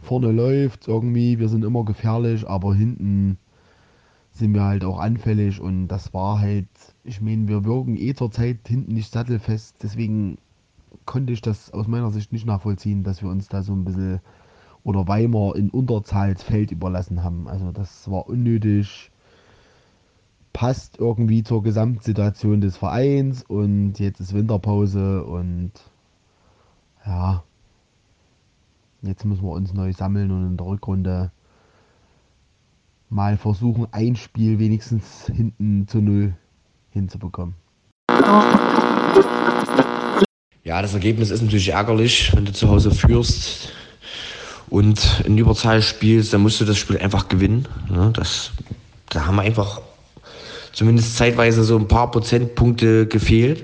[0.03, 3.39] Vorne läuft irgendwie, wir sind immer gefährlich, aber hinten
[4.33, 6.67] sind wir halt auch anfällig und das war halt,
[7.05, 10.39] ich meine, wir wirken eh zur Zeit hinten nicht sattelfest, deswegen
[11.05, 14.19] konnte ich das aus meiner Sicht nicht nachvollziehen, dass wir uns da so ein bisschen
[14.83, 17.47] oder Weimar in Unterzahl das Feld überlassen haben.
[17.47, 19.13] Also das war unnötig,
[20.57, 25.71] passt irgendwie zur Gesamtsituation des Vereins und jetzt ist Winterpause und
[27.05, 27.45] ja,
[29.03, 31.31] jetzt müssen wir uns neu sammeln und in der Rückrunde
[33.11, 36.35] mal versuchen, ein Spiel wenigstens hinten zu null
[36.89, 37.55] hinzubekommen.
[40.65, 43.75] Ja, das Ergebnis ist natürlich ärgerlich, wenn du zu Hause führst
[44.71, 47.69] und in Überzahl spielst, dann musst du das Spiel einfach gewinnen.
[47.91, 48.11] Ne?
[48.15, 48.53] Das,
[49.11, 49.83] da haben einfach
[50.77, 53.63] zumindest zeitweise so ein paar Prozentpunkte gefehlt.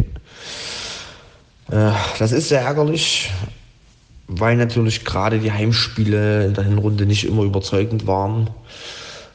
[1.71, 3.31] Äh, das ist sehr ärgerlich,
[4.29, 8.49] weil natürlich gerade die Heimspiele in der Hinrunde nicht immer überzeugend waren.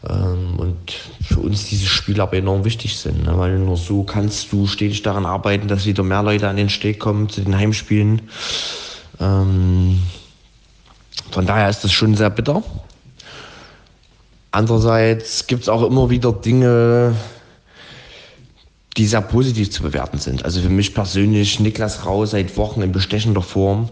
[0.09, 3.37] Ähm, und für uns diese Spiele aber enorm wichtig sind, ne?
[3.37, 6.99] weil nur so kannst du stetig daran arbeiten, dass wieder mehr Leute an den Steg
[6.99, 8.23] kommen zu den Heimspielen.
[9.19, 10.01] Ähm,
[11.29, 12.63] von daher ist das schon sehr bitter.
[14.49, 17.15] Andererseits gibt es auch immer wieder Dinge,
[18.97, 20.43] die sehr positiv zu bewerten sind.
[20.43, 23.89] Also für mich persönlich Niklas Rau seit Wochen in bestechender Form.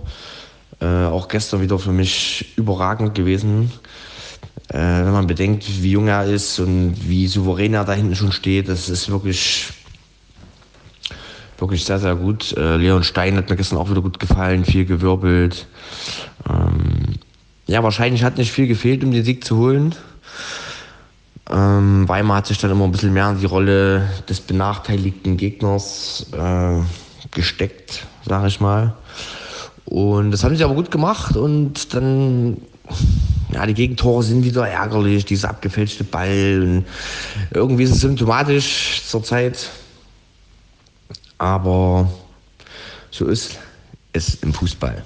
[0.82, 3.72] Äh, auch gestern wieder für mich überragend gewesen.
[4.70, 8.32] Äh, wenn man bedenkt, wie jung er ist und wie souverän er da hinten schon
[8.32, 9.68] steht, das ist wirklich,
[11.60, 12.58] wirklich sehr, sehr gut.
[12.58, 15.68] Äh, Leon Stein hat mir gestern auch wieder gut gefallen, viel gewirbelt.
[16.50, 17.20] Ähm,
[17.68, 19.96] ja, wahrscheinlich hat nicht viel gefehlt, um den Sieg zu holen.
[21.50, 26.26] Ähm, Weimar hat sich dann immer ein bisschen mehr in die Rolle des benachteiligten Gegners
[26.34, 26.80] äh,
[27.32, 28.96] gesteckt, sage ich mal.
[29.86, 32.58] Und das haben sie aber gut gemacht und dann
[33.54, 36.62] ja, die Gegentore sind wieder ärgerlich, dieser abgefälschte Ball.
[36.62, 36.86] Und
[37.52, 39.70] irgendwie ist es symptomatisch zurzeit.
[41.38, 42.10] Aber
[43.12, 43.60] so ist
[44.14, 45.04] es im Fußball.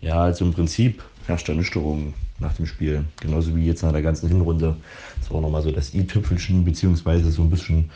[0.00, 3.04] Ja, also im Prinzip herrscht Ernüchterung nach dem Spiel.
[3.20, 4.76] Genauso wie jetzt nach der ganzen Hinrunde.
[5.20, 7.90] Das war nochmal so das i-Tüpfelchen, beziehungsweise so ein bisschen,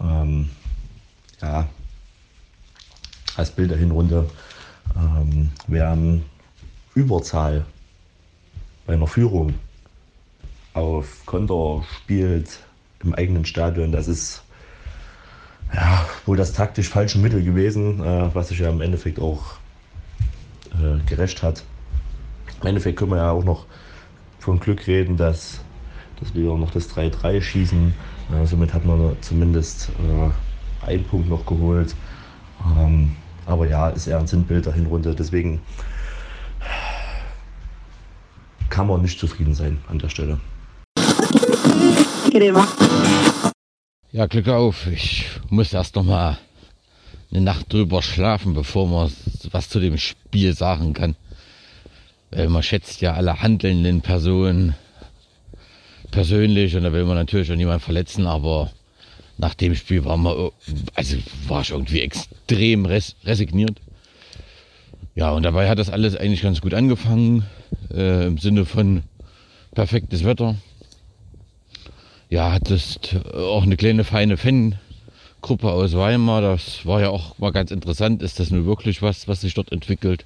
[0.00, 0.50] ähm,
[1.40, 1.68] ja,
[3.36, 4.28] als Bild der Hinrunde
[4.96, 6.24] ähm, wir haben
[6.94, 7.64] Überzahl
[8.86, 9.54] bei einer Führung
[10.74, 12.60] auf Konter spielt
[13.02, 13.92] im eigenen Stadion.
[13.92, 14.42] Das ist
[15.74, 19.56] ja, wohl das taktisch falsche Mittel gewesen, äh, was sich ja im Endeffekt auch
[20.74, 21.64] äh, gerecht hat.
[22.62, 23.66] Im Endeffekt können wir ja auch noch
[24.38, 25.60] von Glück reden, dass,
[26.20, 27.92] dass wir noch das 3-3 schießen.
[28.32, 31.96] Äh, somit hat man zumindest äh, einen Punkt noch geholt.
[32.78, 35.12] Ähm, aber ja, ist eher ein Sinnbild der Hinrunde.
[35.12, 35.60] Deswegen
[38.68, 40.38] kann man nicht zufrieden sein an der Stelle.
[44.12, 44.86] Ja, Glück auf.
[44.86, 46.38] Ich muss erst noch mal
[47.32, 49.12] eine Nacht drüber schlafen, bevor man
[49.50, 51.16] was zu dem Spiel sagen kann.
[52.34, 54.74] Man schätzt ja alle handelnden Personen
[56.10, 58.70] persönlich und da will man natürlich auch niemanden verletzen, aber
[59.38, 60.50] nach dem Spiel war man,
[60.94, 61.16] also
[61.48, 63.80] war ich irgendwie extrem res resigniert.
[65.14, 67.44] Ja, und dabei hat das alles eigentlich ganz gut angefangen,
[67.92, 69.02] äh, im Sinne von
[69.74, 70.54] perfektes Wetter.
[72.30, 76.40] Ja, hattest auch eine kleine feine Fangruppe aus Weimar.
[76.40, 78.22] Das war ja auch mal ganz interessant.
[78.22, 80.24] Ist das nun wirklich was, was sich dort entwickelt?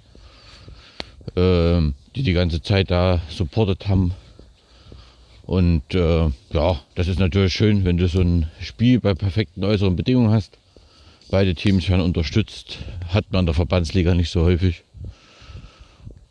[1.34, 4.14] Ähm, die die ganze Zeit da supportet haben.
[5.44, 9.94] Und äh, ja, das ist natürlich schön, wenn du so ein Spiel bei perfekten äußeren
[9.94, 10.58] Bedingungen hast.
[11.30, 12.78] Beide Teams werden unterstützt.
[13.08, 14.82] Hat man in der Verbandsliga nicht so häufig.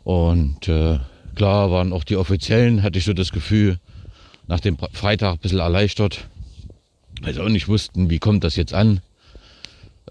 [0.04, 0.98] Und äh,
[1.34, 3.78] klar waren auch die Offiziellen, hatte ich so das Gefühl,
[4.48, 6.26] nach dem Freitag ein bisschen erleichtert.
[7.22, 9.00] Weil sie auch nicht wussten, wie kommt das jetzt an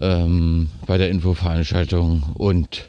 [0.00, 2.22] ähm, bei der Infoveranstaltung.
[2.34, 2.88] Und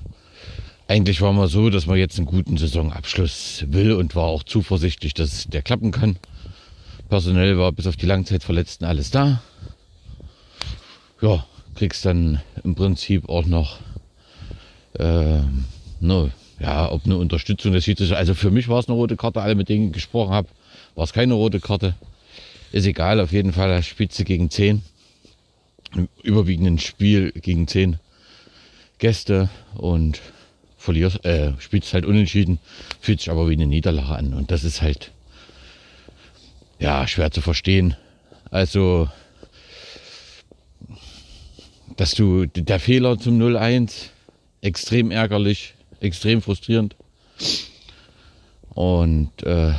[0.88, 5.14] eigentlich war man so, dass man jetzt einen guten Saisonabschluss will und war auch zuversichtlich,
[5.14, 6.18] dass der klappen kann.
[7.10, 9.42] Personell war bis auf die Langzeitverletzten alles da.
[11.22, 11.46] Ja,
[11.76, 13.80] kriegst dann im Prinzip auch noch,
[14.94, 15.40] äh,
[16.00, 18.18] no, ja, ob eine Unterstützung des Schiedsrichters.
[18.18, 20.48] Also für mich war es eine rote Karte, alle mit denen ich gesprochen habe,
[20.96, 21.96] war es keine rote Karte.
[22.72, 24.84] Ist egal, auf jeden Fall Spitze gegen 10.
[25.96, 28.00] Im überwiegenden Spiel gegen 10
[29.00, 30.20] Gäste und
[30.78, 32.60] verlierst, äh, spielst halt unentschieden,
[33.02, 34.34] fühlt sich aber wie eine Niederlage an.
[34.34, 35.12] Und das ist halt,
[36.80, 37.96] ja, schwer zu verstehen.
[38.52, 39.10] Also,
[41.98, 44.10] dass du, der Fehler zum 0-1,
[44.62, 46.96] extrem ärgerlich, extrem frustrierend.
[48.70, 49.74] Und, äh,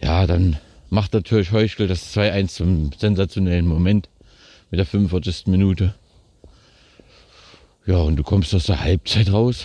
[0.00, 0.58] ja, dann
[0.88, 4.08] macht natürlich Heuschel das 2-1 zum sensationellen Moment
[4.70, 5.46] mit der 45.
[5.46, 5.94] Minute.
[7.86, 9.64] Ja, und du kommst aus der Halbzeit raus.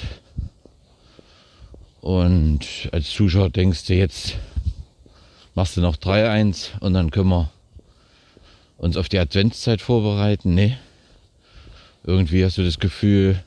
[2.01, 4.35] Und als Zuschauer denkst du, jetzt
[5.55, 7.51] machst du noch 3-1 und dann können wir
[8.77, 10.53] uns auf die Adventszeit vorbereiten.
[10.53, 10.77] Nee.
[12.03, 13.43] Irgendwie hast du das Gefühl,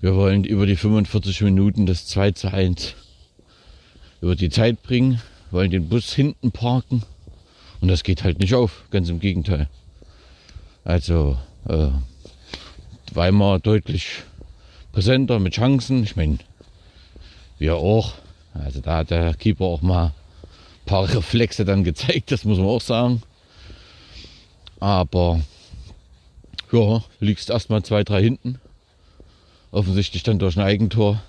[0.00, 2.94] wir wollen über die 45 Minuten das 2 zu 1
[4.20, 5.20] über die Zeit bringen,
[5.50, 7.02] wollen den Bus hinten parken
[7.80, 9.68] und das geht halt nicht auf, ganz im Gegenteil.
[10.84, 11.36] Also
[11.68, 11.88] äh,
[13.14, 14.22] Weimar deutlich
[14.92, 16.02] präsenter mit Chancen.
[16.04, 16.38] Ich meine,
[17.58, 18.14] wir auch.
[18.54, 20.12] Also da hat der Keeper auch mal ein
[20.86, 23.22] paar Reflexe dann gezeigt, das muss man auch sagen.
[24.80, 25.40] Aber
[26.72, 28.60] ja, liegst erstmal zwei, drei hinten.
[29.70, 31.20] Offensichtlich dann durch ein Eigentor.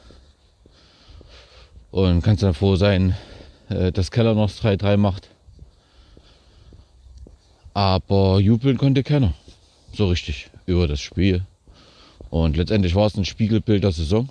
[1.91, 3.15] Und kannst dann froh sein,
[3.69, 5.29] äh, dass Keller noch das 3-3 macht.
[7.73, 9.33] Aber jubeln konnte keiner.
[9.93, 11.45] So richtig über das Spiel.
[12.35, 14.27] Und letztendlich war es ein Spiegelbild der Saison.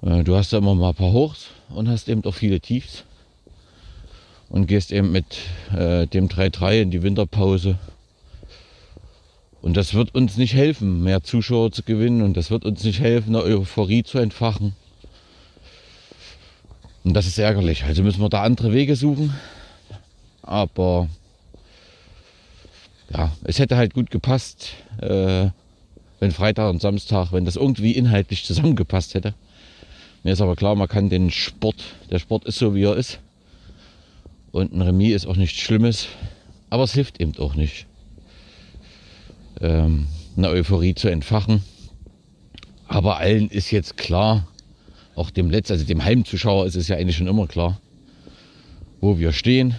[0.00, 3.04] Äh, du hast ja immer mal ein paar Hochs und hast eben auch viele Tiefs.
[4.48, 5.36] Und gehst eben mit
[5.76, 7.78] äh, dem 3-3 in die Winterpause.
[9.60, 12.22] Und das wird uns nicht helfen, mehr Zuschauer zu gewinnen.
[12.22, 14.74] Und das wird uns nicht helfen, eine Euphorie zu entfachen.
[17.04, 17.84] Und das ist ärgerlich.
[17.84, 19.34] Also müssen wir da andere Wege suchen.
[20.40, 21.10] Aber
[23.10, 24.70] ja, es hätte halt gut gepasst,
[25.02, 25.50] äh,
[26.22, 29.34] wenn Freitag und Samstag, wenn das irgendwie inhaltlich zusammengepasst hätte.
[30.22, 31.82] Mir ist aber klar, man kann den Sport,
[32.12, 33.18] der Sport ist so wie er ist.
[34.52, 36.06] Und ein Remis ist auch nichts Schlimmes.
[36.70, 37.86] Aber es hilft eben auch nicht,
[39.60, 40.06] ähm,
[40.36, 41.64] eine Euphorie zu entfachen.
[42.86, 44.46] Aber allen ist jetzt klar,
[45.16, 47.80] auch dem Letz, also dem Heimzuschauer ist es ja eigentlich schon immer klar,
[49.00, 49.74] wo wir stehen.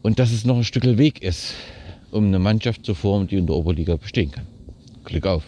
[0.00, 1.52] Und dass es noch ein Stück Weg ist
[2.14, 4.46] um eine Mannschaft zu formen, die in der Oberliga bestehen kann.
[5.04, 5.42] Glück auf.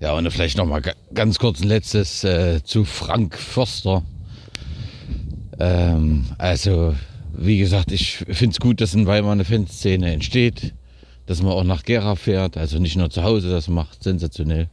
[0.00, 0.82] Ja, und vielleicht noch mal
[1.14, 4.02] ganz kurz ein letztes äh, zu Frank Förster.
[5.58, 6.94] Ähm, also,
[7.32, 10.74] wie gesagt, ich finde es gut, dass in Weimar eine Fanszene entsteht,
[11.26, 14.68] dass man auch nach Gera fährt, also nicht nur zu Hause, das macht sensationell.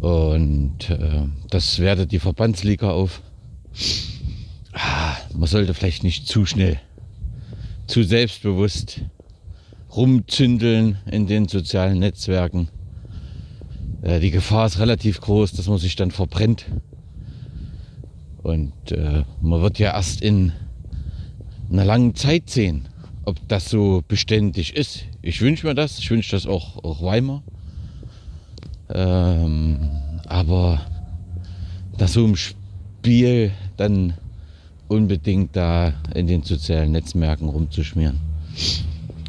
[0.00, 3.22] Und äh, das wertet die Verbandsliga auf.
[4.78, 6.78] Ah, man sollte vielleicht nicht zu schnell,
[7.86, 9.00] zu selbstbewusst
[9.90, 12.68] rumzündeln in den sozialen Netzwerken.
[14.02, 16.66] Äh, die Gefahr ist relativ groß, dass man sich dann verbrennt.
[18.42, 20.52] Und äh, man wird ja erst in
[21.72, 22.86] einer langen Zeit sehen,
[23.24, 25.04] ob das so beständig ist.
[25.22, 27.42] Ich wünsche mir das, ich wünsche das auch, auch Weimar.
[28.90, 29.90] Ähm,
[30.26, 30.82] aber
[31.96, 34.12] dass so im Spiel dann
[34.88, 38.20] unbedingt da in den sozialen Netzwerken rumzuschmieren.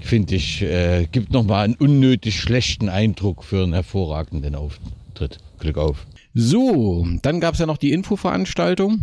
[0.01, 5.39] Finde ich, äh, gibt nochmal einen unnötig schlechten Eindruck für einen hervorragenden Auftritt.
[5.59, 6.07] Glück auf.
[6.33, 9.01] So, dann gab es ja noch die Infoveranstaltung.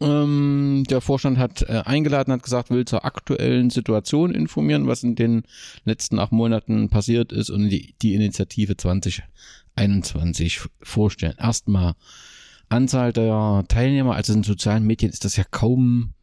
[0.00, 5.14] Ähm, der Vorstand hat äh, eingeladen, hat gesagt, will zur aktuellen Situation informieren, was in
[5.14, 5.42] den
[5.84, 11.34] letzten acht Monaten passiert ist und die, die Initiative 2021 vorstellen.
[11.38, 11.94] Erstmal
[12.68, 16.14] Anzahl der Teilnehmer, also in sozialen Medien ist das ja kaum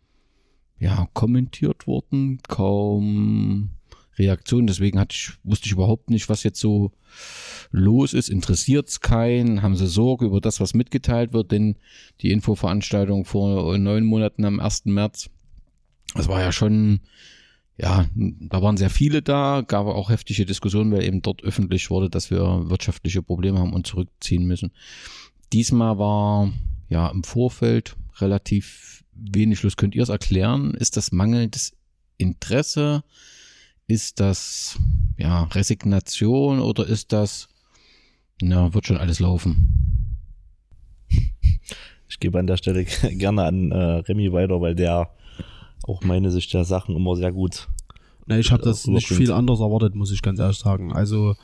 [0.81, 3.69] ja, kommentiert worden, kaum
[4.17, 4.65] Reaktion.
[4.65, 6.91] Deswegen hatte ich, wusste ich überhaupt nicht, was jetzt so
[7.69, 8.29] los ist.
[8.29, 9.61] Interessiert es keinen?
[9.61, 11.51] Haben sie Sorge über das, was mitgeteilt wird?
[11.51, 11.75] Denn
[12.21, 14.85] die Infoveranstaltung vor neun Monaten am 1.
[14.85, 15.29] März,
[16.15, 17.01] das war ja schon,
[17.77, 22.09] ja, da waren sehr viele da, gab auch heftige Diskussionen, weil eben dort öffentlich wurde,
[22.09, 24.71] dass wir wirtschaftliche Probleme haben und zurückziehen müssen.
[25.53, 26.51] Diesmal war
[26.89, 29.77] ja im Vorfeld relativ wenig los.
[29.77, 30.73] Könnt ihr es erklären?
[30.73, 31.73] Ist das mangelndes
[32.17, 33.03] Interesse?
[33.87, 34.79] Ist das
[35.17, 37.49] ja Resignation oder ist das
[38.41, 40.17] na, wird schon alles laufen?
[42.09, 45.11] Ich gebe an der Stelle gerne an äh, Remy weiter, weil der
[45.83, 47.67] auch meine Sicht der Sachen immer sehr gut.
[48.25, 50.93] Na, ich habe das nicht viel anders erwartet, muss ich ganz ehrlich sagen.
[50.93, 51.35] Also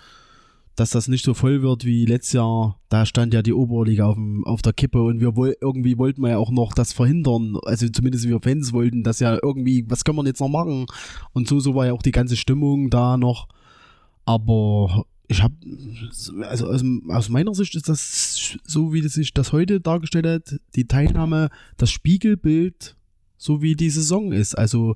[0.77, 2.79] dass das nicht so voll wird wie letztes Jahr.
[2.89, 6.21] Da stand ja die Oberliga auf, dem, auf der Kippe und wir woll, irgendwie wollten
[6.21, 7.57] wir ja auch noch das verhindern.
[7.65, 10.85] Also zumindest wir Fans wollten das ja irgendwie, was können wir jetzt noch machen?
[11.33, 13.47] Und so, so war ja auch die ganze Stimmung da noch.
[14.23, 15.55] Aber ich habe,
[16.47, 20.87] also aus, aus, meiner Sicht ist das so, wie sich das heute dargestellt hat, die
[20.87, 22.95] Teilnahme, das Spiegelbild,
[23.35, 24.55] so wie die Saison ist.
[24.55, 24.93] Also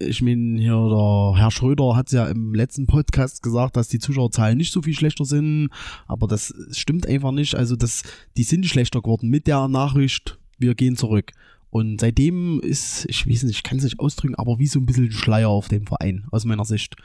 [0.00, 4.56] ich meine, hier der Herr Schröder hat ja im letzten Podcast gesagt, dass die Zuschauerzahlen
[4.56, 5.68] nicht so viel schlechter sind,
[6.06, 7.54] aber das stimmt einfach nicht.
[7.54, 8.02] Also das,
[8.36, 11.32] die sind schlechter geworden mit der Nachricht, wir gehen zurück.
[11.70, 14.86] Und seitdem ist, ich weiß nicht, ich kann es nicht ausdrücken, aber wie so ein
[14.86, 16.96] bisschen Schleier auf dem Verein, aus meiner Sicht.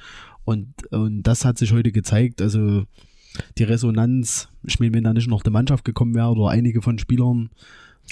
[0.44, 2.42] Und, und das hat sich heute gezeigt.
[2.42, 2.86] Also
[3.58, 6.98] die Resonanz, ich meine, wenn da nicht noch die Mannschaft gekommen wäre oder einige von
[6.98, 7.50] Spielern,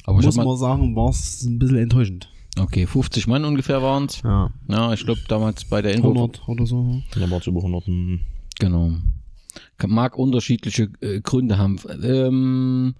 [0.05, 2.32] aber muss man sagen, war es ein bisschen enttäuschend.
[2.59, 4.21] Okay, 50 Mann ungefähr waren es.
[4.21, 4.51] Ja.
[4.67, 6.11] Ja, ich glaube damals bei der Info.
[6.11, 7.01] 100 oder so.
[7.15, 7.85] Da war es über 100.
[8.59, 8.91] Genau.
[9.85, 11.79] Mag unterschiedliche äh, Gründe haben.
[12.03, 12.95] Ähm,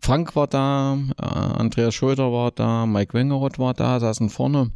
[0.00, 4.70] Frank war da, äh, Andreas Schröder war da, Mike Wengeroth war da, saßen vorne.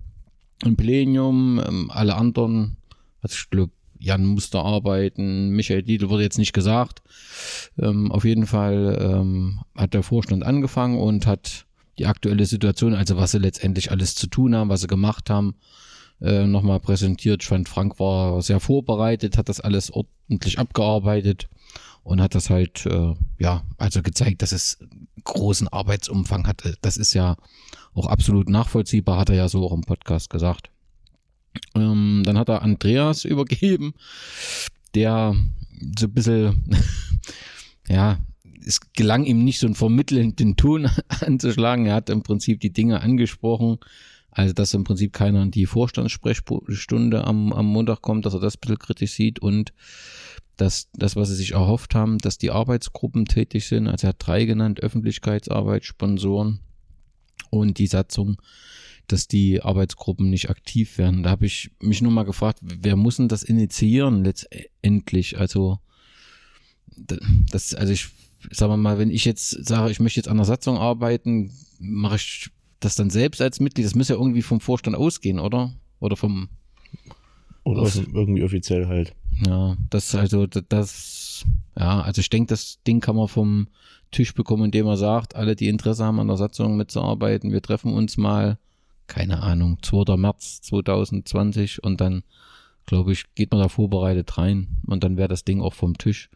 [0.65, 2.77] Im Plenum, ähm, alle anderen,
[3.21, 7.03] also ich glaube, Jan musste arbeiten, Michael Dietl wurde jetzt nicht gesagt.
[7.79, 11.67] Ähm, auf jeden Fall ähm, hat der Vorstand angefangen und hat
[11.99, 15.55] die aktuelle Situation, also was sie letztendlich alles zu tun haben, was sie gemacht haben,
[16.21, 17.43] äh, nochmal präsentiert.
[17.43, 21.49] Ich fand, Frank war sehr vorbereitet, hat das alles ordentlich abgearbeitet
[22.03, 24.79] und hat das halt, äh, ja, also gezeigt, dass es
[25.25, 26.77] großen Arbeitsumfang hatte.
[26.83, 27.37] Das ist ja
[27.95, 30.71] auch absolut nachvollziehbar, hat er ja so auch im Podcast gesagt.
[31.75, 33.95] Ähm, dann hat er Andreas übergeben,
[34.95, 35.35] der
[35.99, 36.65] so ein bisschen,
[37.89, 38.19] ja,
[38.67, 40.89] es gelang ihm nicht so einen vermittelnden Ton
[41.21, 41.87] anzuschlagen.
[41.87, 43.79] Er hat im Prinzip die Dinge angesprochen,
[44.31, 48.57] also dass im Prinzip keiner in die Vorstandssprechstunde am, am Montag kommt, dass er das
[48.57, 49.73] ein bisschen kritisch sieht und
[50.57, 53.89] dass das, was sie sich erhofft haben, dass die Arbeitsgruppen tätig sind.
[53.89, 56.61] Also er hat drei genannt, Öffentlichkeitsarbeit, Sponsoren
[57.51, 58.41] und die Satzung,
[59.09, 61.23] dass die Arbeitsgruppen nicht aktiv werden.
[61.23, 65.39] Da habe ich mich nur mal gefragt, wer muss denn das initiieren letztendlich?
[65.39, 65.79] Also
[66.97, 68.09] das, also ich
[68.51, 72.17] sagen wir mal, wenn ich jetzt sage, ich möchte jetzt an der Satzung arbeiten, mache
[72.17, 73.87] ich das dann selbst als Mitglied?
[73.87, 75.73] Das muss ja irgendwie vom Vorstand ausgehen, oder?
[76.01, 76.49] Oder vom.
[77.65, 79.15] Oder aus, irgendwie offiziell halt.
[79.47, 81.45] Ja, das also das,
[81.79, 83.69] ja, also ich denke, das Ding kann man vom
[84.11, 87.93] Tisch bekommen, indem er sagt, alle, die Interesse haben, an der Satzung mitzuarbeiten, wir treffen
[87.93, 88.59] uns mal,
[89.07, 90.17] keine Ahnung, 2.
[90.17, 92.23] März 2020 und dann
[92.87, 96.29] glaube ich, geht man da vorbereitet rein und dann wäre das Ding auch vom Tisch.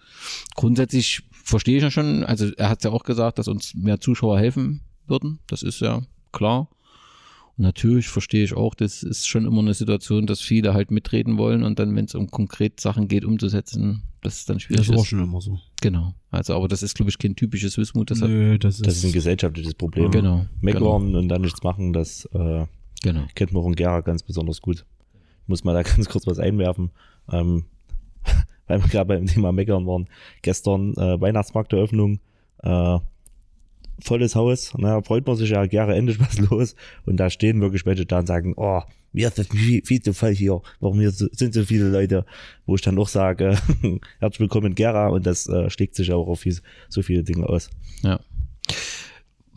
[0.55, 4.39] Grundsätzlich verstehe ich ja schon, also er hat ja auch gesagt, dass uns mehr Zuschauer
[4.39, 6.69] helfen würden, das ist ja klar.
[7.57, 11.39] Und natürlich verstehe ich auch, das ist schon immer eine Situation, dass viele halt mitreden
[11.39, 14.87] wollen und dann, wenn es um konkret Sachen geht, umzusetzen, das ist dann schwierig.
[14.87, 15.59] Das war schon immer so.
[15.81, 16.15] Genau.
[16.31, 18.11] Also, aber das ist, glaube ich, kein typisches Wismut.
[18.11, 20.11] Das, Nö, das, ist, das ist ein gesellschaftliches Problem.
[20.11, 20.47] Genau.
[20.61, 21.19] Meckern genau.
[21.19, 22.67] und dann nichts machen, das äh,
[23.03, 23.27] genau.
[23.35, 24.85] kennt man von Gera ganz besonders gut
[25.49, 26.91] muss mal da ganz kurz was einwerfen.
[27.33, 27.65] Ähm,
[28.69, 30.09] weil wir gerade beim Thema Meckern waren.
[30.43, 32.21] Gestern äh, Weihnachtsmarkteröffnung,
[32.63, 32.99] äh,
[34.01, 36.77] volles Haus, na, freut man sich ja gerne endlich was los.
[37.05, 40.13] Und da stehen wirklich welche da und sagen, oh, mir ist das viel, viel zu
[40.13, 42.25] voll hier, warum hier sind so viele Leute,
[42.67, 43.57] wo ich dann auch sage,
[44.21, 46.45] herzlich willkommen Gera und das äh, schlägt sich auch auf
[46.89, 47.71] so viele Dinge aus.
[48.03, 48.21] Ja.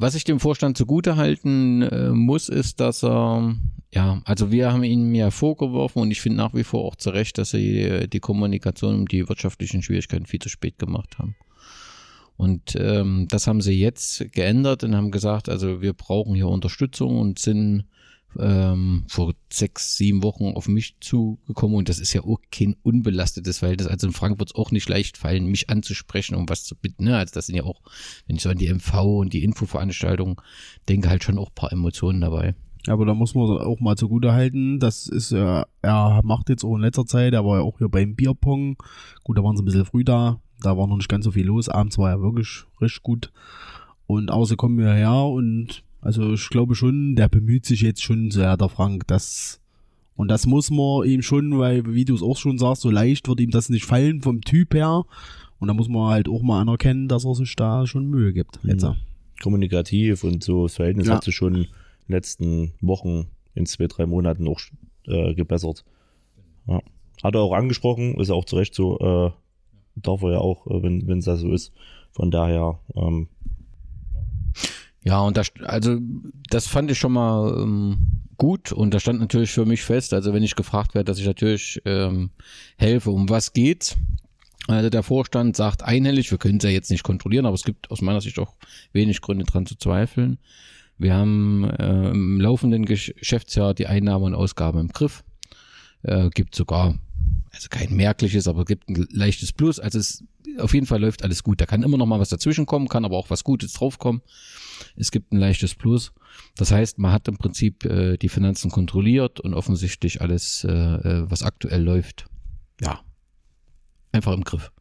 [0.01, 3.55] Was ich dem Vorstand zugute halten äh, muss, ist, dass er,
[3.93, 7.11] ja, also wir haben ihnen ja vorgeworfen und ich finde nach wie vor auch zu
[7.11, 11.35] Recht, dass sie die Kommunikation um die wirtschaftlichen Schwierigkeiten viel zu spät gemacht haben.
[12.35, 17.19] Und ähm, das haben sie jetzt geändert und haben gesagt, also wir brauchen hier Unterstützung
[17.19, 17.85] und sind
[18.39, 23.59] ähm, vor sechs, sieben Wochen auf mich zugekommen und das ist ja auch kein unbelastetes
[23.59, 23.87] Verhältnis.
[23.87, 27.05] Also in Frankfurt es auch nicht leicht fallen, mich anzusprechen, um was zu bitten.
[27.05, 27.17] Ne?
[27.17, 27.81] Also das sind ja auch,
[28.27, 30.37] wenn ich so an die MV und die Infoveranstaltungen
[30.87, 32.55] denke, halt schon auch ein paar Emotionen dabei.
[32.87, 36.75] Aber da muss man auch mal zugute halten, das ist, äh, er macht jetzt auch
[36.75, 38.77] in letzter Zeit, er war ja auch hier beim Bierpong.
[39.23, 41.45] Gut, da waren sie ein bisschen früh da, da war noch nicht ganz so viel
[41.45, 41.69] los.
[41.69, 43.31] Abends war er wirklich richtig gut.
[44.07, 48.31] Und außer kommen wir her und also ich glaube schon, der bemüht sich jetzt schon
[48.31, 49.61] sehr, der Frank, das
[50.15, 53.27] und das muss man ihm schon, weil, wie du es auch schon sagst, so leicht
[53.27, 55.03] wird ihm das nicht fallen vom Typ her.
[55.59, 58.59] Und da muss man halt auch mal anerkennen, dass er sich da schon Mühe gibt.
[58.63, 58.83] Jetzt.
[58.83, 58.95] Mhm.
[59.41, 61.15] Kommunikativ und so, das Verhältnis Ja.
[61.15, 61.71] hat sich schon in den
[62.07, 64.59] letzten Wochen, in zwei, drei Monaten auch
[65.07, 65.85] äh, gebessert.
[66.67, 66.81] Ja.
[67.23, 69.31] Hat er auch angesprochen, ist auch zu Recht so, äh,
[69.95, 71.73] darf er ja auch, äh, wenn wenn es da so ist.
[72.11, 73.27] Von daher, ähm,
[75.03, 75.97] Ja, und das, also
[76.49, 77.97] das fand ich schon mal ähm,
[78.37, 81.25] gut und da stand natürlich für mich fest, also wenn ich gefragt werde, dass ich
[81.25, 82.31] natürlich ähm,
[82.77, 83.97] helfe, um was geht's.
[84.67, 87.89] Also der Vorstand sagt einhellig, wir können es ja jetzt nicht kontrollieren, aber es gibt
[87.89, 88.53] aus meiner Sicht auch
[88.93, 90.37] wenig Gründe dran zu zweifeln.
[90.99, 95.23] Wir haben äh, im laufenden Gesch- Geschäftsjahr die Einnahmen und Ausgaben im Griff.
[96.03, 96.99] Äh, gibt sogar,
[97.51, 99.79] also kein merkliches, aber gibt ein leichtes Plus.
[99.79, 100.23] Also es
[100.57, 101.61] auf jeden Fall läuft alles gut.
[101.61, 104.21] Da kann immer noch mal was dazwischen kommen, kann aber auch was Gutes draufkommen.
[104.95, 106.13] Es gibt ein leichtes Plus.
[106.55, 111.29] Das heißt, man hat im Prinzip äh, die Finanzen kontrolliert und offensichtlich alles, äh, äh,
[111.29, 112.25] was aktuell läuft,
[112.79, 113.01] ja,
[114.11, 114.71] einfach im Griff.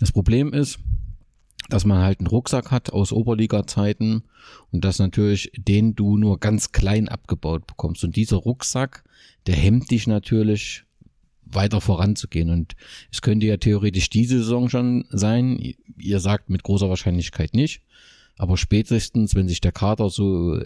[0.00, 0.78] Das Problem ist,
[1.68, 4.24] dass man halt einen Rucksack hat aus Oberliga-Zeiten
[4.70, 8.02] und dass natürlich den du nur ganz klein abgebaut bekommst.
[8.02, 9.04] Und dieser Rucksack,
[9.46, 10.84] der hemmt dich natürlich
[11.54, 12.50] weiter voranzugehen.
[12.50, 12.74] Und
[13.10, 15.74] es könnte ja theoretisch diese Saison schon sein.
[15.98, 17.82] Ihr sagt mit großer Wahrscheinlichkeit nicht.
[18.36, 20.64] Aber spätestens, wenn sich der Kader so äh,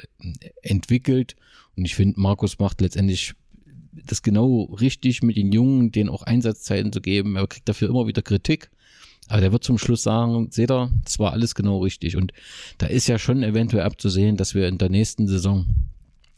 [0.62, 1.36] entwickelt,
[1.76, 3.34] und ich finde, Markus macht letztendlich
[4.06, 7.36] das genau richtig mit den Jungen, denen auch Einsatzzeiten zu geben.
[7.36, 8.70] Er kriegt dafür immer wieder Kritik.
[9.28, 12.16] Aber der wird zum Schluss sagen, seht ihr, das war alles genau richtig.
[12.16, 12.32] Und
[12.78, 15.66] da ist ja schon eventuell abzusehen, dass wir in der nächsten Saison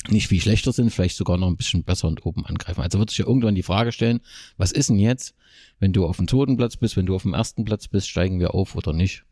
[0.09, 2.81] nicht viel schlechter sind, vielleicht sogar noch ein bisschen besser und oben angreifen.
[2.81, 4.21] Also wird sich ja irgendwann die Frage stellen,
[4.57, 5.35] was ist denn jetzt,
[5.81, 8.41] wenn du auf dem zweiten Platz bist, wenn du auf dem ersten Platz bist, steigen
[8.41, 9.25] wir auf oder nicht?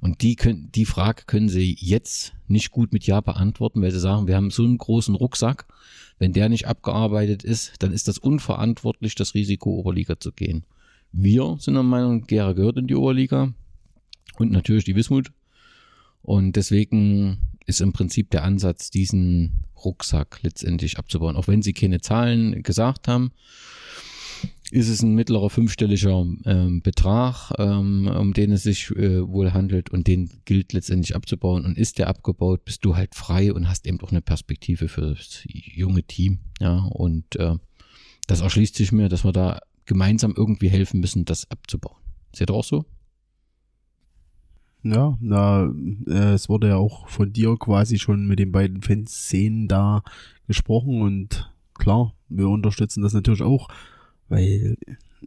[0.00, 4.00] Und die können, die Frage können sie jetzt nicht gut mit Ja beantworten, weil sie
[4.00, 5.66] sagen, wir haben so einen großen Rucksack.
[6.18, 10.64] Wenn der nicht abgearbeitet ist, dann ist das unverantwortlich, das Risiko Oberliga zu gehen.
[11.12, 13.52] Wir sind der Meinung, Gera gehört in die Oberliga
[14.38, 15.32] und natürlich die Wismut.
[16.22, 17.38] Und deswegen
[17.70, 21.36] ist im Prinzip der Ansatz, diesen Rucksack letztendlich abzubauen.
[21.36, 23.32] Auch wenn sie keine Zahlen gesagt haben,
[24.70, 29.90] ist es ein mittlerer fünfstelliger ähm, Betrag, ähm, um den es sich äh, wohl handelt
[29.90, 31.64] und den gilt letztendlich abzubauen.
[31.64, 35.14] Und ist der abgebaut, bist du halt frei und hast eben auch eine Perspektive für
[35.14, 36.38] das junge Team.
[36.60, 37.56] Ja, und äh,
[38.26, 41.98] das erschließt sich mir, dass wir da gemeinsam irgendwie helfen müssen, das abzubauen.
[42.32, 42.84] Seht ihr auch so?
[44.82, 45.70] Ja, na,
[46.06, 50.02] äh, es wurde ja auch von dir quasi schon mit den beiden Fanszenen da
[50.46, 53.68] gesprochen und klar, wir unterstützen das natürlich auch,
[54.28, 54.78] weil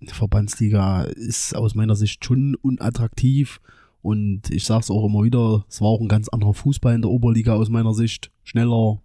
[0.08, 3.62] Verbandsliga ist aus meiner Sicht schon unattraktiv
[4.01, 7.12] und ich sag's auch immer wieder, es war auch ein ganz anderer Fußball in der
[7.12, 9.01] Oberliga aus meiner Sicht, schneller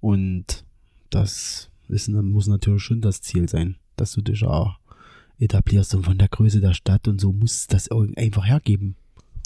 [0.00, 0.64] und
[1.10, 4.78] das ist, muss natürlich schon das Ziel sein, dass du dich auch
[5.38, 8.96] etablierst und von der Größe der Stadt und so muss das einfach hergeben.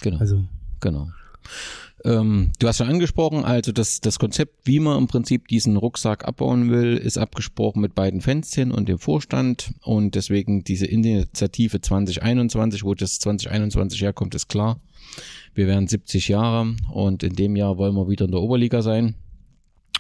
[0.03, 0.19] Genau.
[0.19, 0.45] Also,
[0.81, 1.11] Genau.
[2.05, 6.27] Ähm, du hast schon angesprochen, also das, das Konzept, wie man im Prinzip diesen Rucksack
[6.27, 12.85] abbauen will, ist abgesprochen mit beiden Fanszenen und dem Vorstand und deswegen diese Initiative 2021,
[12.85, 14.81] wo das 2021 herkommt, ist klar.
[15.55, 19.15] Wir werden 70 Jahre und in dem Jahr wollen wir wieder in der Oberliga sein.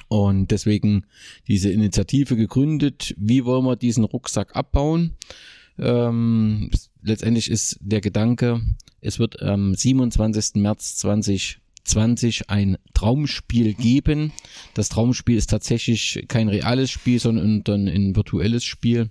[0.08, 1.04] Und deswegen
[1.46, 3.14] diese Initiative gegründet.
[3.16, 5.16] Wie wollen wir diesen Rucksack abbauen?
[5.78, 6.70] Ähm,
[7.02, 8.60] letztendlich ist der Gedanke,
[9.00, 10.56] es wird am 27.
[10.56, 14.32] März 2020 ein Traumspiel geben.
[14.74, 19.10] Das Traumspiel ist tatsächlich kein reales Spiel, sondern ein, virtuelles Spiel.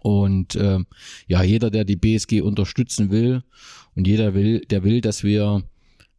[0.00, 0.78] Und äh,
[1.26, 3.42] ja, jeder, der die BSG unterstützen will
[3.94, 5.64] und jeder will, der will, dass wir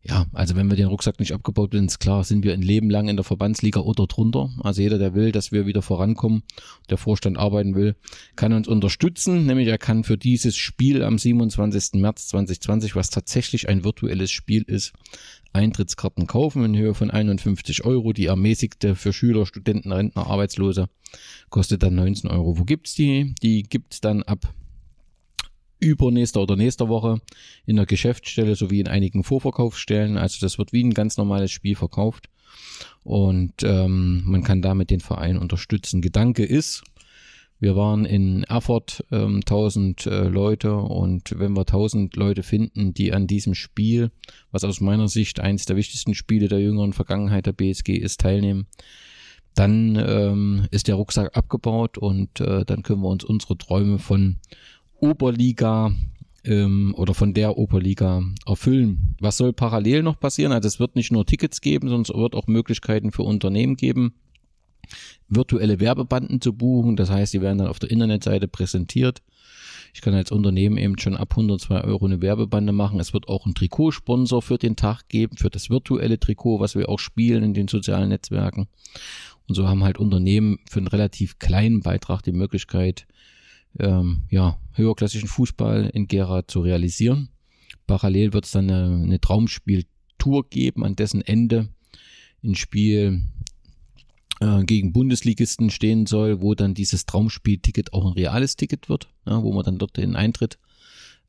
[0.08, 2.91] ja, also wenn wir den Rucksack nicht abgebaut sind, ist klar, sind wir ein Leben
[2.91, 4.51] lang in der Verbandsliga oder drunter.
[4.62, 6.43] Also jeder, der will, dass wir wieder vorankommen,
[6.91, 7.95] der Vorstand arbeiten will,
[8.36, 9.47] kann uns unterstützen.
[9.47, 11.99] Nämlich er kann für dieses Spiel am 27.
[11.99, 14.93] März 2020, was tatsächlich ein virtuelles Spiel ist,
[15.53, 18.14] Eintrittskarten kaufen in Höhe von 51 Euro.
[18.14, 20.88] Die ermäßigte für Schüler, Studenten, Rentner, Arbeitslose
[21.49, 22.60] kostet dann 19 Euro.
[22.60, 23.34] Wo gibt's die?
[23.41, 24.53] Die gibt's dann ab
[25.86, 27.22] übernächster oder nächster Woche
[27.66, 30.18] in der Geschäftsstelle sowie in einigen Vorverkaufsstellen.
[30.18, 32.30] Also das wird wie ein ganz normales Spiel verkauft
[33.04, 36.02] und ähm, man kann damit den Verein unterstützen.
[36.02, 36.84] Gedanke ist,
[37.60, 43.14] wir waren in Erfurt ähm, 1000 äh, Leute und wenn wir 1000 Leute finden, die
[43.14, 44.12] an diesem Spiel,
[44.52, 48.68] was aus meiner Sicht eines der wichtigsten Spiele der jüngeren Vergangenheit der BSG ist, teilnehmen,
[49.54, 54.36] dann ähm, ist der Rucksack abgebaut und äh, dann können wir uns unsere Träume von
[55.00, 55.91] Oberliga
[56.43, 59.16] ähm, oder von der Oberliga erfüllen.
[59.20, 60.52] Was soll parallel noch passieren?
[60.52, 64.16] Also es wird nicht nur Tickets geben, sondern es wird auch Möglichkeiten für Unternehmen geben,
[65.28, 66.96] virtuelle Werbebanden zu buchen.
[66.96, 69.22] Das heißt, die werden dann auf der Internetseite präsentiert.
[69.93, 73.00] Ich kann als Unternehmen eben schon ab 102 Euro eine Werbebande machen.
[73.00, 76.89] Es wird auch einen Trikotsponsor für den Tag geben, für das virtuelle Trikot, was wir
[76.89, 78.68] auch spielen in den sozialen Netzwerken.
[79.48, 83.08] Und so haben halt Unternehmen für einen relativ kleinen Beitrag die Möglichkeit,
[83.80, 87.30] ähm, ja, höherklassischen Fußball in Gera zu realisieren.
[87.88, 91.69] Parallel wird es dann eine, eine Traumspieltour geben, an dessen Ende
[92.43, 93.23] ein Spiel
[94.39, 99.41] äh, gegen Bundesligisten stehen soll, wo dann dieses Traumspielticket auch ein reales Ticket wird, ja,
[99.41, 100.59] wo man dann dort den Eintritt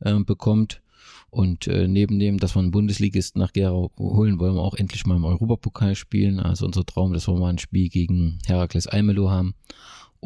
[0.00, 0.82] äh, bekommt.
[1.30, 5.04] Und äh, neben dem, dass wir einen Bundesligisten nach Gera holen, wollen wir auch endlich
[5.06, 6.40] mal im Europapokal spielen.
[6.40, 9.54] Also unser Traum, dass wir mal ein Spiel gegen Herakles Almelo haben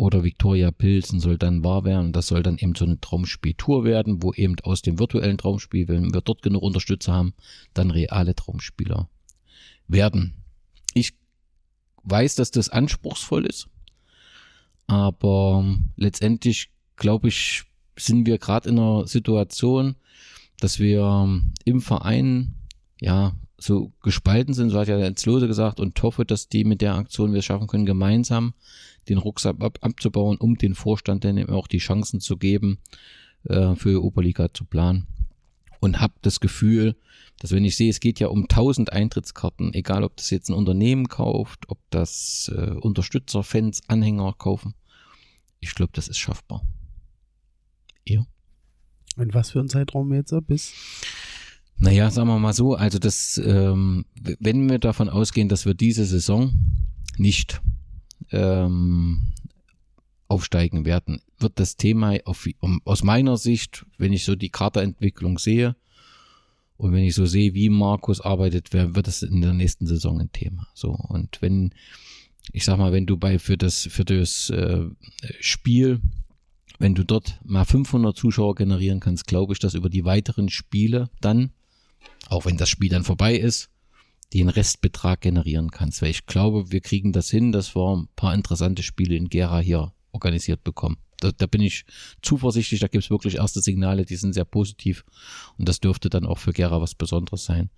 [0.01, 2.07] oder Victoria Pilsen soll dann wahr werden.
[2.07, 5.89] Und das soll dann eben so eine Traumspieltour werden, wo eben aus dem virtuellen Traumspiel,
[5.89, 7.35] wenn wir dort genug Unterstützer haben,
[7.75, 9.11] dann reale Traumspieler
[9.89, 10.33] werden.
[10.95, 11.13] Ich
[12.05, 13.69] weiß, dass das anspruchsvoll ist,
[14.87, 19.97] aber letztendlich glaube ich, sind wir gerade in einer Situation,
[20.61, 22.55] dass wir im Verein
[23.03, 26.81] ja so gespalten sind, so hat ja der Lose gesagt, und hoffe, dass die mit
[26.81, 28.55] der Aktion wir es schaffen können, gemeinsam
[29.09, 32.79] den Rucksack ab, abzubauen, um den Vorstand dann eben auch die Chancen zu geben,
[33.45, 35.07] äh, für Oberliga zu planen.
[35.81, 36.97] Und habe das Gefühl,
[37.39, 40.55] dass wenn ich sehe, es geht ja um 1000 Eintrittskarten, egal ob das jetzt ein
[40.55, 44.75] Unternehmen kauft, ob das äh, Unterstützer, Fans, Anhänger kaufen,
[45.59, 46.63] ich glaube, das ist schaffbar.
[48.07, 48.27] Ja.
[49.17, 50.75] Und was für ein Zeitraum jetzt bis?
[51.79, 54.05] Naja, sagen wir mal so, also das, ähm,
[54.39, 56.53] wenn wir davon ausgehen, dass wir diese Saison
[57.17, 57.63] nicht
[58.33, 59.33] ähm,
[60.29, 65.39] aufsteigen werden, wird das Thema auf, um, aus meiner Sicht, wenn ich so die Karteentwicklung
[65.39, 65.77] sehe
[66.77, 70.33] und wenn ich so sehe, wie Markus arbeitet, wird das in der nächsten Saison ein
[70.33, 70.69] Thema.
[70.75, 71.75] So und wenn
[72.53, 74.87] ich sag mal, wenn du bei für das für das äh,
[75.41, 76.01] Spiel
[76.81, 81.11] wenn du dort mal 500 Zuschauer generieren kannst, glaube ich, dass über die weiteren Spiele
[81.21, 81.51] dann,
[82.29, 83.69] auch wenn das Spiel dann vorbei ist,
[84.33, 86.03] den Restbetrag generieren kannst.
[86.03, 89.59] Weil ich glaube, wir kriegen das hin, dass wir ein paar interessante Spiele in Gera
[89.59, 90.99] hier organisiert bekommen.
[91.21, 91.85] Da, da bin ich
[92.23, 95.05] zuversichtlich, da gibt es wirklich erste Signale, die sind sehr positiv
[95.59, 97.71] und das dürfte dann auch für Gera was Besonderes sein.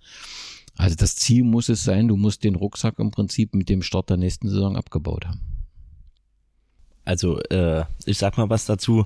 [0.75, 4.09] Also das Ziel muss es sein, du musst den Rucksack im Prinzip mit dem Start
[4.09, 5.41] der nächsten Saison abgebaut haben.
[7.05, 9.05] Also äh, ich sag mal was dazu.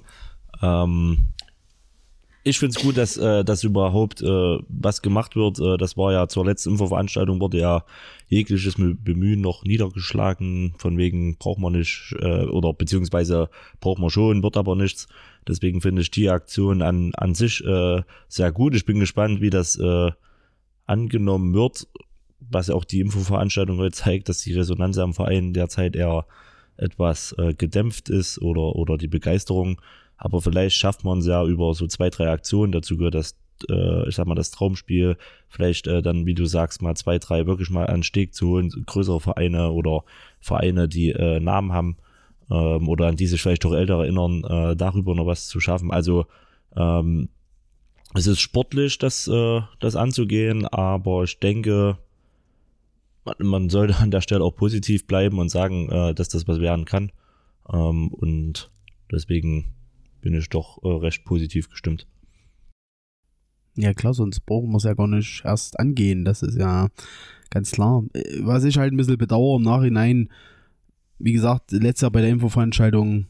[0.62, 1.30] Ähm,
[2.48, 5.60] ich finde es gut, dass, äh, dass überhaupt äh, was gemacht wird.
[5.60, 7.84] Äh, das war ja zur letzten Infoveranstaltung, wurde ja
[8.28, 10.74] jegliches Bemühen noch niedergeschlagen.
[10.78, 15.08] Von wegen braucht man nicht, äh, oder beziehungsweise braucht man schon, wird aber nichts.
[15.48, 18.76] Deswegen finde ich die Aktion an, an sich äh, sehr gut.
[18.76, 20.12] Ich bin gespannt, wie das äh,
[20.86, 21.88] angenommen wird.
[22.40, 26.26] Was ja auch die Infoveranstaltung heute zeigt, dass die Resonanz am Verein derzeit eher
[26.78, 29.82] etwas äh, gedämpft ist oder, oder die Begeisterung.
[30.18, 32.72] Aber vielleicht schafft man es ja über so zwei, drei Aktionen.
[32.72, 33.38] Dazu gehört das,
[33.70, 35.18] äh, ich sag mal, das Traumspiel.
[35.48, 38.70] Vielleicht äh, dann, wie du sagst, mal zwei, drei wirklich mal an Steg zu holen.
[38.86, 40.04] Größere Vereine oder
[40.40, 41.98] Vereine, die äh, Namen haben
[42.50, 45.92] ähm, oder an die sich vielleicht auch älter erinnern, äh, darüber noch was zu schaffen.
[45.92, 46.26] Also
[46.76, 47.30] ähm,
[48.14, 51.98] es ist sportlich, das, äh, das anzugehen, aber ich denke,
[53.26, 56.60] man, man sollte an der Stelle auch positiv bleiben und sagen, äh, dass das was
[56.60, 57.12] werden kann.
[57.72, 58.72] Ähm, und
[59.12, 59.74] deswegen
[60.28, 62.06] bin ich doch äh, recht positiv gestimmt.
[63.78, 66.26] Ja klar, sonst brauchen wir es ja gar nicht erst angehen.
[66.26, 66.90] Das ist ja
[67.50, 68.04] ganz klar.
[68.42, 70.28] Was ich halt ein bisschen bedauere im Nachhinein,
[71.18, 73.28] wie gesagt, letztes Jahr bei der Infoveranstaltung,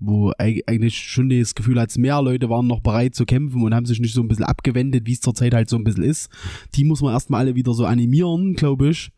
[0.00, 3.86] wo eigentlich schon das Gefühl hat, mehr Leute waren noch bereit zu kämpfen und haben
[3.86, 6.30] sich nicht so ein bisschen abgewendet, wie es zurzeit halt so ein bisschen ist.
[6.74, 9.12] Die muss man erstmal alle wieder so animieren, glaube ich.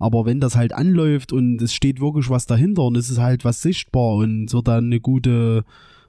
[0.00, 3.44] Aber wenn das halt anläuft und es steht wirklich was dahinter und es ist halt
[3.44, 5.64] was sichtbar und es wird dann eine gute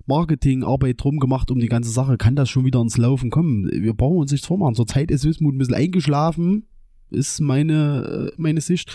[0.05, 3.69] Marketingarbeit drum gemacht um die ganze Sache, kann das schon wieder ins Laufen kommen.
[3.71, 4.75] Wir brauchen uns nichts vormachen.
[4.75, 6.65] Zurzeit ist Wismut ein bisschen eingeschlafen,
[7.09, 8.91] ist meine, äh, meine Sicht.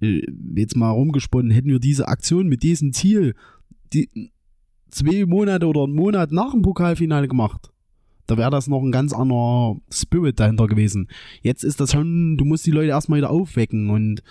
[0.00, 0.22] Äh,
[0.54, 3.34] jetzt mal rumgesponnen, hätten wir diese Aktion mit diesem Ziel
[3.92, 4.32] die
[4.90, 7.70] zwei Monate oder einen Monat nach dem Pokalfinale gemacht,
[8.26, 11.08] Da wäre das noch ein ganz anderer Spirit dahinter gewesen.
[11.42, 14.22] Jetzt ist das schon, du musst die Leute erstmal wieder aufwecken und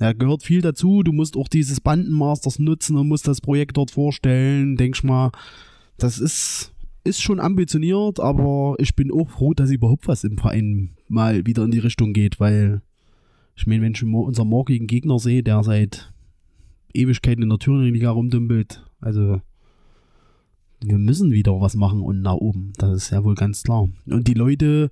[0.00, 1.02] da gehört viel dazu.
[1.02, 4.76] Du musst auch dieses Bandenmasters nutzen und musst das Projekt dort vorstellen.
[4.76, 5.30] Denkst mal,
[5.98, 6.72] das ist,
[7.04, 11.64] ist schon ambitioniert, aber ich bin auch froh, dass überhaupt was im Verein mal wieder
[11.64, 12.80] in die Richtung geht, weil
[13.54, 16.10] ich meine, wenn ich unseren morgigen Gegner sehe, der seit
[16.94, 19.42] Ewigkeiten in der Thüringen-Liga rumdümpelt, also
[20.82, 22.72] wir müssen wieder was machen und nach oben.
[22.78, 23.90] Das ist ja wohl ganz klar.
[24.06, 24.90] Und die Leute,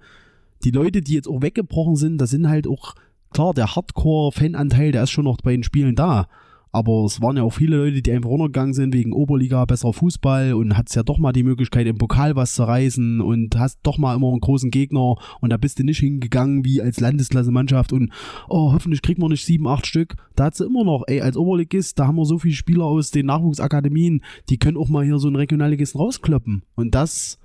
[0.65, 2.95] die Leute, die jetzt auch weggebrochen sind, das sind halt auch,
[3.33, 6.27] klar, der Hardcore-Fananteil, der ist schon noch bei den Spielen da.
[6.71, 10.53] Aber es waren ja auch viele Leute, die einfach runtergegangen sind wegen Oberliga, besserer Fußball
[10.53, 13.97] und hat's ja doch mal die Möglichkeit, im Pokal was zu reißen und hast doch
[13.97, 18.13] mal immer einen großen Gegner und da bist du nicht hingegangen wie als Landesklasse-Mannschaft und
[18.49, 20.17] oh, hoffentlich kriegt man nicht sieben, acht Stück.
[20.37, 23.11] Da hat sie immer noch, ey, als Oberligist, da haben wir so viele Spieler aus
[23.11, 26.63] den Nachwuchsakademien, die können auch mal hier so einen Regionalligisten rauskloppen.
[26.75, 27.39] Und das,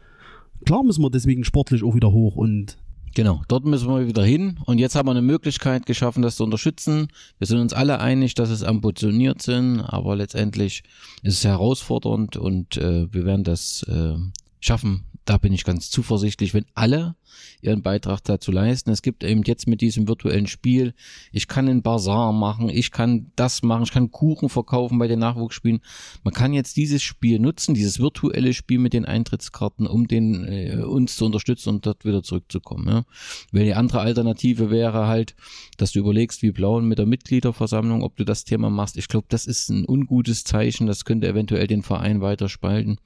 [0.66, 2.78] klar müssen wir deswegen sportlich auch wieder hoch und
[3.16, 4.60] Genau, dort müssen wir wieder hin.
[4.66, 7.10] Und jetzt haben wir eine Möglichkeit geschaffen, das zu unterstützen.
[7.38, 10.84] Wir sind uns alle einig, dass es ambitioniert sind, aber letztendlich
[11.22, 14.16] ist es herausfordernd und äh, wir werden das äh,
[14.60, 15.04] schaffen.
[15.26, 17.16] Da bin ich ganz zuversichtlich, wenn alle
[17.62, 18.92] ihren Beitrag dazu leisten.
[18.92, 20.94] Es gibt eben jetzt mit diesem virtuellen Spiel,
[21.32, 25.20] ich kann einen Bazar machen, ich kann das machen, ich kann Kuchen verkaufen bei den
[25.20, 25.82] Nachwuchsspielen.
[26.24, 30.84] Man kann jetzt dieses Spiel nutzen, dieses virtuelle Spiel mit den Eintrittskarten, um den äh,
[30.84, 32.88] uns zu unterstützen und dort wieder zurückzukommen.
[32.88, 33.06] Ja.
[33.52, 35.36] Weil die andere Alternative wäre halt,
[35.78, 38.98] dass du überlegst, wie blauen mit der Mitgliederversammlung, ob du das Thema machst.
[38.98, 40.88] Ich glaube, das ist ein ungutes Zeichen.
[40.88, 42.98] Das könnte eventuell den Verein weiter spalten.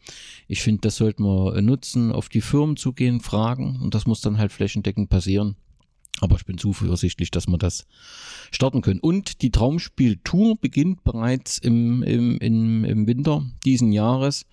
[0.47, 4.16] Ich finde, das sollten wir äh, nutzen, auf die Firmen zugehen, fragen und das muss
[4.21, 5.55] dann halt flächendeckend passieren.
[6.19, 7.85] Aber ich bin zuversichtlich, dass wir das
[8.51, 8.99] starten können.
[8.99, 14.45] Und die Traumspiel-Tour beginnt bereits im, im, im, im Winter diesen Jahres.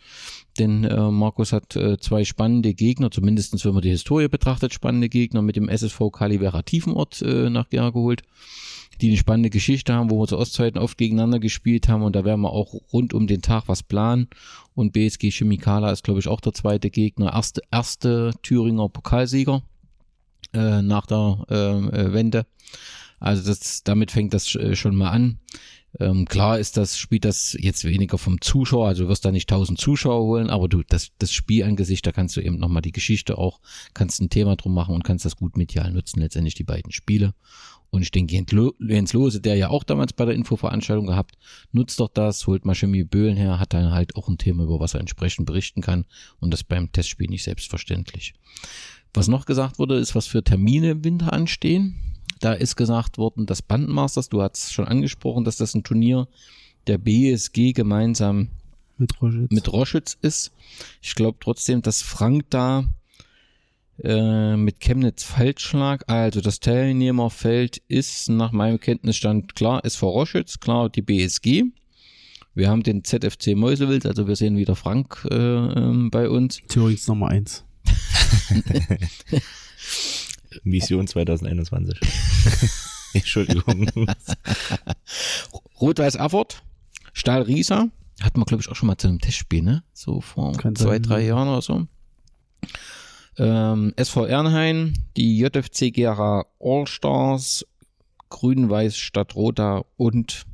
[0.59, 5.09] Denn äh, Markus hat äh, zwei spannende Gegner, zumindestens wenn man die Historie betrachtet, spannende
[5.09, 8.23] Gegner mit dem SSV Calivera Tiefenort äh, nach Gera geholt,
[9.05, 12.03] die eine spannende Geschichte haben, wo wir zu Ostzeiten oft gegeneinander gespielt haben.
[12.03, 14.29] Und da werden wir auch rund um den Tag was planen.
[14.75, 17.35] Und BSG Chemikala ist, glaube ich, auch der zweite Gegner.
[17.35, 19.63] Erste, erste Thüringer Pokalsieger
[20.55, 22.47] äh, nach der äh, äh, Wende.
[23.21, 25.39] Also das, damit fängt das äh, schon mal an.
[26.01, 29.49] Ähm, klar ist das, spielt das jetzt weniger vom Zuschauer, also du wirst da nicht
[29.49, 33.39] tausend Zuschauer holen, aber du, das, das Spielangesicht, da kannst du eben nochmal die Geschichte
[33.39, 33.61] auch,
[33.93, 37.33] kannst ein Thema drum machen und kannst das gut medial nutzen, letztendlich die beiden Spiele.
[37.95, 41.37] Und ich denke, Jens Lo- Jens Lose, der ja auch damals bei der Infoveranstaltung gehabt,
[41.71, 44.81] nutzt doch das, holt mal Chemie Böhlen her, hat dann halt auch ein Thema, über
[44.81, 46.05] was er entsprechend berichten kann
[46.41, 48.35] und das beim Testspiel nicht selbstverständlich.
[49.13, 51.95] Was noch gesagt wurde, ist, was für Termine im Winter anstehen.
[52.41, 56.27] Da ist gesagt worden, das Bandenmasters, du hast schon angesprochen, dass das ein Turnier
[56.89, 58.49] der BSG gemeinsam
[58.99, 59.51] mit Roschitz.
[59.53, 60.51] mit Roschitz ist.
[61.01, 62.87] Ich glaube trotzdem, dass Frank da
[64.03, 66.03] äh, mit Chemnitz falsch lag.
[66.09, 71.65] Also das Teilnehmerfeld ist nach meinem Kenntnisstand klar, ist vor Roschitz, klar die BSG.
[72.55, 76.61] Wir haben den ZFC Meuselwitz, also wir sehen wieder Frank äh, ähm, bei uns.
[76.69, 77.65] Thürings Nummer eins.
[80.63, 81.99] Mission 2021.
[83.15, 83.91] Entschuldigung.
[85.81, 86.63] Rot-Weiß Erfurt,
[87.13, 87.89] Stahl Riesa,
[88.21, 89.83] hatten wir glaube ich auch schon mal zu einem Testspiel, ne?
[89.93, 91.29] So vor Kann zwei, sein, drei ja.
[91.29, 91.87] Jahren oder so.
[93.39, 97.67] Ähm, SV Ernhain, die JFC Gera Allstars,
[98.31, 100.45] Grün-Weiß Stadt Rotha und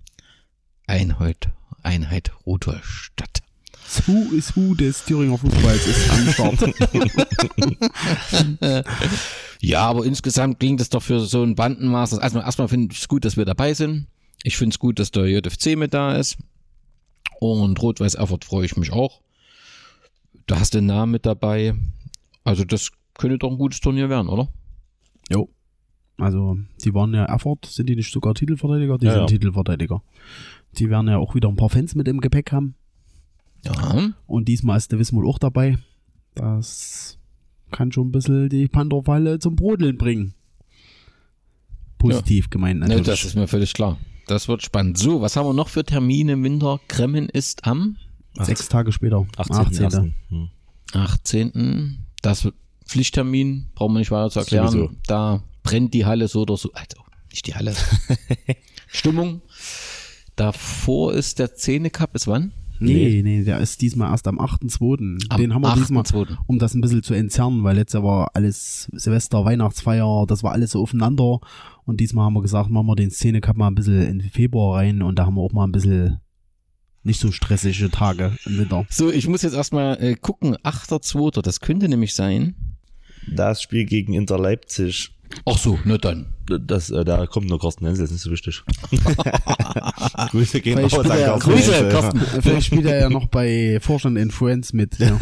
[0.87, 1.51] Einheit,
[1.83, 3.43] Einheit Rotherstadt.
[3.73, 6.75] Das Who is Who des Thüringer Fußballs ist am Start.
[9.61, 12.19] Ja, aber insgesamt klingt es doch für so ein Bandenmaß.
[12.19, 14.07] Also erstmal finde ich es gut, dass wir dabei sind.
[14.43, 16.39] Ich finde es gut, dass der JFC mit da ist.
[17.41, 19.21] Und Rot-Weiß Erfurt freue ich mich auch.
[20.47, 21.75] Da hast du den Namen mit dabei.
[22.51, 24.49] Also das könnte doch ein gutes Turnier werden, oder?
[25.31, 25.49] jo.
[26.19, 28.99] Also, die waren ja Erfurt, sind die nicht sogar Titelverteidiger?
[28.99, 29.27] Die Ja, sind ja.
[29.27, 30.03] Titelverteidiger.
[30.77, 32.75] Die werden ja auch wieder ein paar Fans mit im Gepäck haben.
[33.65, 34.11] Ja.
[34.27, 35.79] Und diesmal ist der Wismut auch dabei.
[36.35, 37.19] Das
[37.71, 40.35] kann schon ein bisschen die Pantherfalle zum Brodeln bringen.
[41.99, 43.07] Positiv gemeint Ne, natürlich.
[43.07, 43.99] das ist mir völlig klar.
[44.27, 44.99] Das wird spannend.
[44.99, 46.81] So, was haben wir noch für Termine im Winter?
[46.89, 47.97] Kremmen ist am
[48.35, 49.27] Sechs Tage später.
[49.37, 50.15] 18.
[50.29, 50.51] Hm.
[50.93, 51.99] 18.
[52.23, 52.49] Das
[52.85, 54.69] Pflichttermin, brauchen wir nicht weiter zu erklären.
[54.69, 54.91] Sowieso.
[55.07, 56.71] Da brennt die Halle so oder so.
[56.73, 57.75] Also, nicht die Halle.
[58.89, 59.43] Stimmung.
[60.37, 62.15] Davor ist der Zähne Cup.
[62.15, 62.53] Ist wann?
[62.81, 65.27] Nee, nee, der ist diesmal erst am 8.2.
[65.29, 66.39] Am Den haben wir diesmal, 8.2..
[66.47, 70.53] um das ein bisschen zu entzerren, weil letztes Jahr war alles Silvester, Weihnachtsfeier, das war
[70.53, 71.41] alles so aufeinander.
[71.85, 74.79] Und diesmal haben wir gesagt, machen wir den Szene Cup mal ein bisschen in Februar
[74.79, 76.21] rein und da haben wir auch mal ein bisschen
[77.03, 78.87] nicht so stressige Tage im Winter.
[78.91, 80.57] So, ich muss jetzt erstmal äh, gucken.
[80.57, 81.43] 8.2.
[81.43, 82.55] Das könnte nämlich sein.
[83.27, 85.13] Das Spiel gegen Inter Leipzig.
[85.47, 86.27] Ach so, na dann.
[86.47, 88.63] Das, äh, da kommt nur Carsten Hensel, das ist nicht so wichtig.
[90.31, 91.93] Grüße gehen raus spielt, an er, Carsten Grüße, Hensel.
[91.93, 92.21] Carsten.
[92.43, 94.99] vielleicht spielt er ja noch bei Vorstand in Friends mit.
[94.99, 95.19] Ja.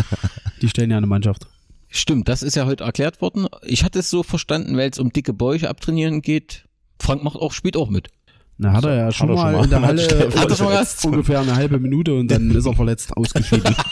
[0.62, 1.46] Die stellen ja eine Mannschaft.
[1.88, 3.46] Stimmt, das ist ja heute erklärt worden.
[3.62, 6.64] Ich hatte es so verstanden, weil es um dicke Bäuche abtrainieren geht.
[6.98, 8.08] Frank macht auch, spielt auch mit.
[8.56, 9.64] Na, hat er ja schon, er schon mal, mal.
[9.64, 10.02] in der Halle
[10.36, 13.74] Hat schon mal ungefähr eine halbe Minute und dann ist er verletzt ausgeschieden.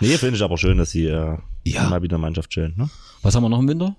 [0.00, 1.88] Nee, finde ich aber schön, dass sie äh, Ja.
[1.88, 2.74] mal wieder Mannschaft chillen.
[2.76, 2.88] Ne?
[3.22, 3.96] Was haben wir noch im Winter?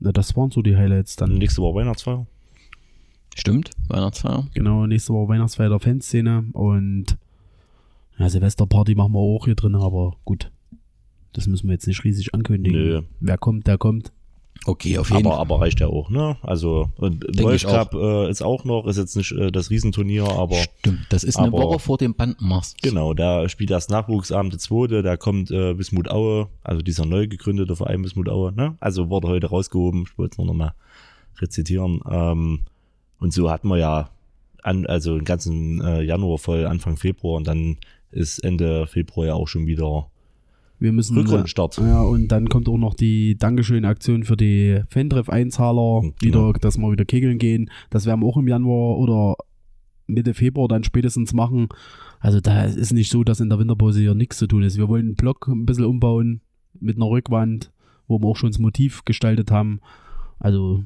[0.00, 1.38] Na, das waren so die Highlights dann.
[1.38, 2.26] Nächste Woche Weihnachtsfeier.
[3.36, 4.48] Stimmt, Weihnachtsfeier.
[4.54, 7.16] Genau, nächste Woche Weihnachtsfeier der Fanszene und
[8.18, 10.50] ja, Silvesterparty machen wir auch hier drin, aber gut.
[11.32, 12.78] Das müssen wir jetzt nicht riesig ankündigen.
[12.78, 13.02] Nö.
[13.20, 14.12] Wer kommt, der kommt.
[14.64, 15.40] Okay, auf jeden Aber, Fall.
[15.40, 16.36] aber reicht ja auch, ne?
[16.42, 16.88] Also
[17.52, 17.70] ich auch.
[17.90, 21.36] Cup äh, ist auch noch, ist jetzt nicht äh, das Riesenturnier, aber Stimmt, das ist
[21.36, 22.80] eine aber- Woche vor dem Bandenmast.
[22.82, 27.26] genau, da spielt das Nachwuchsabend der zweite, da kommt äh, Wismut Aue, also dieser neu
[27.26, 28.76] gegründete Verein Wismut Aue, ne?
[28.80, 30.74] Also wurde heute rausgehoben, ich wollte es nur noch mal
[31.40, 32.00] rezitieren.
[32.08, 32.60] Ähm,
[33.18, 34.10] und so hatten wir ja
[34.62, 37.78] an, also den ganzen äh, Januar voll, Anfang Februar und dann
[38.10, 40.06] ist Ende Februar ja auch schon wieder
[40.82, 41.16] Wir müssen.
[41.16, 41.76] Rückrundenstart.
[41.78, 46.14] Ja, und dann kommt auch noch die Dankeschön-Aktion für die Fantreff-Einzahler, Genau.
[46.20, 47.70] wieder, dass wir wieder kegeln gehen.
[47.90, 49.36] Das werden wir auch im Januar oder
[50.08, 51.68] Mitte Februar dann spätestens machen.
[52.20, 54.76] Also da ist nicht so, dass in der Winterpause hier nichts zu tun ist.
[54.76, 56.40] Wir wollen den Block ein bisschen umbauen
[56.80, 57.70] mit einer Rückwand,
[58.08, 59.80] wo wir auch schon das Motiv gestaltet haben.
[60.38, 60.84] Also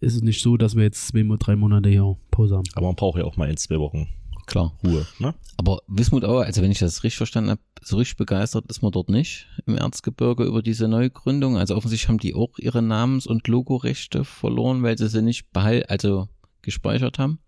[0.00, 2.64] ist es nicht so, dass wir jetzt zwei, drei Monate hier Pause haben.
[2.74, 4.08] Aber man braucht ja auch mal in zwei Wochen
[4.48, 4.72] Klar.
[4.82, 5.34] Ruhe, ne?
[5.58, 8.92] Aber Wismut Aue, also wenn ich das richtig verstanden habe, so richtig begeistert ist man
[8.92, 11.58] dort nicht im Erzgebirge über diese Neugründung.
[11.58, 15.90] Also offensichtlich haben die auch ihre Namens- und Logorechte verloren, weil sie sie nicht behalt,
[15.90, 16.28] also
[16.62, 17.40] gespeichert haben.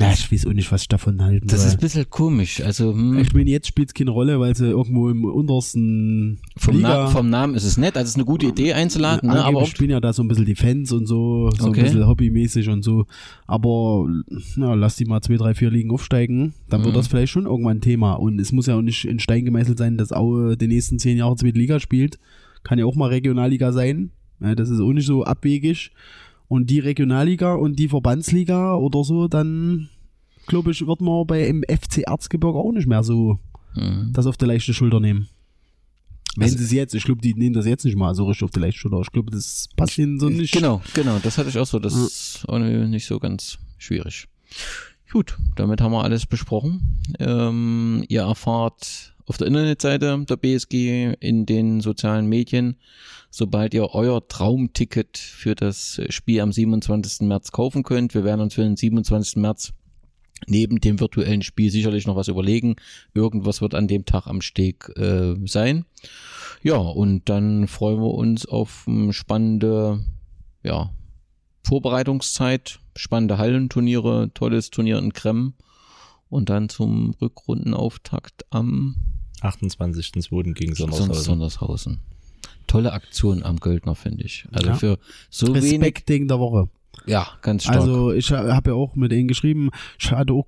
[0.00, 2.60] Ja, ich weiß auch nicht, was ich davon halten Das ist ein bisschen komisch.
[2.60, 6.76] Also hm, ich meine, jetzt spielt es keine Rolle, weil sie irgendwo im untersten vom,
[6.76, 9.44] Liga Na vom Namen ist es nett, also es ist eine gute Idee einzuladen, ne?
[9.44, 11.80] Aber spielen ja da so ein bisschen die Fans und so, so Okay.
[11.80, 13.06] ein bisschen hobbymäßig und so.
[13.46, 14.08] Aber
[14.56, 16.84] na, lass die mal zwei, drei, vier Ligen aufsteigen, dann Mhm.
[16.86, 18.14] wird das vielleicht schon irgendwann ein Thema.
[18.14, 21.16] Und es muss ja auch nicht in Stein gemeißelt sein, dass Aue die nächsten zehn
[21.16, 22.18] Jahre zweite Liga spielt.
[22.62, 24.10] Kann ja auch mal Regionalliga sein.
[24.40, 25.92] Ja, das ist auch nicht so abwegig.
[26.48, 29.88] Und die Regionalliga und die Verbandsliga oder so, dann
[30.46, 33.38] glaube ich, wird man bei im FC Erzgebirge auch nicht mehr so
[33.74, 35.28] hm, das auf die leichte Schulter nehmen.
[36.36, 38.44] Wenn Also- sie es jetzt, ich glaube, die nehmen das jetzt nicht mal so richtig
[38.44, 39.00] auf die leichte Schulter.
[39.00, 40.52] Ich glaube, das passt ihnen so nicht.
[40.52, 41.78] Genau, genau, das hatte ich auch so.
[41.78, 44.26] Das ist auch nicht so ganz schwierig.
[45.12, 46.98] Gut, damit haben wir alles besprochen.
[47.20, 52.76] Ähm, ihr erfahrt auf der Internetseite der BSG in den sozialen Medien,
[53.30, 57.26] sobald ihr euer Traumticket für das Spiel am 27.
[57.26, 58.14] März kaufen könnt.
[58.14, 59.36] Wir werden uns für den 27.
[59.36, 59.72] März
[60.46, 62.76] neben dem virtuellen Spiel sicherlich noch was überlegen.
[63.14, 65.86] Irgendwas wird an dem Tag am Steg äh, sein.
[66.62, 70.04] Ja, und dann freuen wir uns auf eine spannende
[70.62, 70.90] ja,
[71.66, 75.54] Vorbereitungszeit, spannende Hallenturniere, tolles Turnier in Krem
[76.28, 79.13] und dann zum Rückrundenauftakt am
[79.44, 80.52] 28.02.
[80.54, 81.24] gegen Son- Sondershausen.
[81.24, 81.98] Sondershausen.
[82.66, 84.46] Tolle Aktion am Göldner, finde ich.
[84.52, 84.74] Also Ja.
[84.76, 84.98] für
[85.30, 86.68] so wenig, Respekt-Ding der Woche.
[87.06, 87.76] ja, ganz stark.
[87.80, 90.46] Also ich habe ja auch mit ihnen geschrieben, schade auch,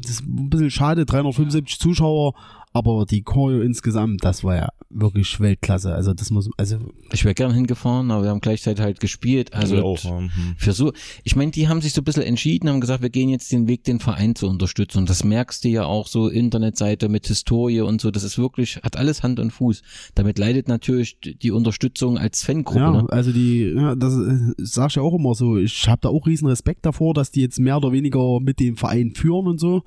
[0.00, 2.34] das ist ein bisschen schade, 375 Zuschauer,
[2.76, 5.94] aber die Choreo insgesamt, das war ja wirklich Weltklasse.
[5.94, 6.76] Also das muss, also
[7.10, 9.54] ich wäre gern hingefahren, aber wir haben gleichzeitig halt gespielt.
[9.54, 10.30] Also auch, mhm.
[10.58, 10.92] für so,
[11.24, 13.66] ich meine, die haben sich so ein bisschen entschieden, haben gesagt, wir gehen jetzt den
[13.66, 14.98] Weg, den Verein zu unterstützen.
[14.98, 18.10] Und das merkst du ja auch so, Internetseite mit Historie und so.
[18.10, 19.82] Das ist wirklich, hat alles Hand und Fuß.
[20.14, 22.78] Damit leidet natürlich die Unterstützung als Fangruppe.
[22.80, 23.06] ja, Ne?
[23.08, 26.26] also die, ja, das äh, sag ich ja auch immer so, ich habe da auch
[26.26, 29.82] riesen Respekt davor, dass die jetzt mehr oder weniger mit dem Verein führen und so.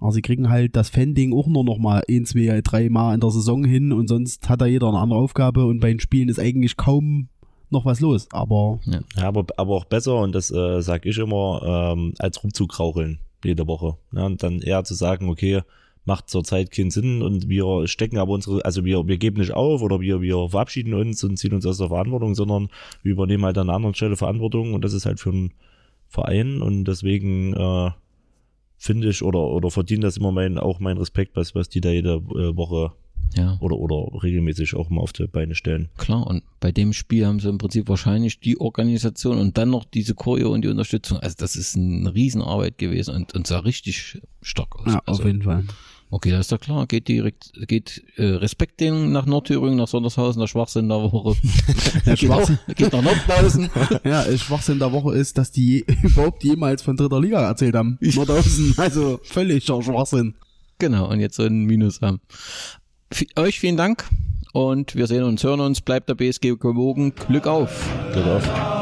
[0.00, 3.20] Aber sie kriegen halt das Fan-Ding auch nur noch mal ein, zwei, drei Mal in
[3.20, 6.28] der Saison hin und sonst hat da jeder eine andere Aufgabe und bei den Spielen
[6.28, 7.28] ist eigentlich kaum
[7.70, 8.28] noch was los.
[8.30, 8.80] Aber
[9.16, 13.66] Ja, aber, aber auch besser, und das äh, sage ich immer, ähm, als rumzukraucheln jede
[13.66, 13.96] Woche.
[14.12, 14.24] Ne?
[14.24, 15.62] Und dann eher zu sagen, okay,
[16.04, 19.82] macht zurzeit keinen Sinn und wir stecken aber unsere, also wir, wir geben nicht auf
[19.82, 22.70] oder wir, wir verabschieden uns und ziehen uns aus der Verantwortung, sondern
[23.02, 25.52] wir übernehmen halt an einer anderen Stelle Verantwortung und das ist halt für einen
[26.08, 27.90] Verein und deswegen äh,
[28.78, 31.90] finde ich oder, oder verdient das immer mein, auch mein Respekt, was, was die da
[31.90, 32.92] jede äh, Woche
[33.36, 35.88] Ja, oder, oder regelmäßig auch mal auf die Beine stellen.
[35.98, 36.26] klar.
[36.26, 40.14] Und bei dem Spiel haben sie im Prinzip wahrscheinlich die Organisation und dann noch diese
[40.14, 41.18] Choreo und die Unterstützung.
[41.18, 44.92] Also das ist eine Riesenarbeit gewesen und, und sah richtig stark aus.
[44.94, 45.64] ja, also, auf jeden Fall.
[46.10, 46.86] Okay, das ist doch klar.
[46.86, 51.36] Geht direkt, geht äh, Respekt denen nach Nordthüringen, nach Sondershausen, der Schwachsinn der Woche.
[52.06, 52.58] Der Schwachsinn.
[52.74, 53.68] geht nach Nordhausen.
[54.04, 57.98] Ja, Schwachsinn der Woche ist, dass die überhaupt jemals von dritter Liga erzählt haben.
[58.00, 60.34] Nordhausen, also völliger Schwachsinn.
[60.78, 62.20] genau, und jetzt so ein Minus haben.
[63.10, 64.04] F euch vielen Dank
[64.52, 65.80] und wir sehen uns, hören uns.
[65.82, 67.14] Bleibt der BSG gewogen.
[67.14, 67.86] Glück auf.
[68.12, 68.77] Glück auf.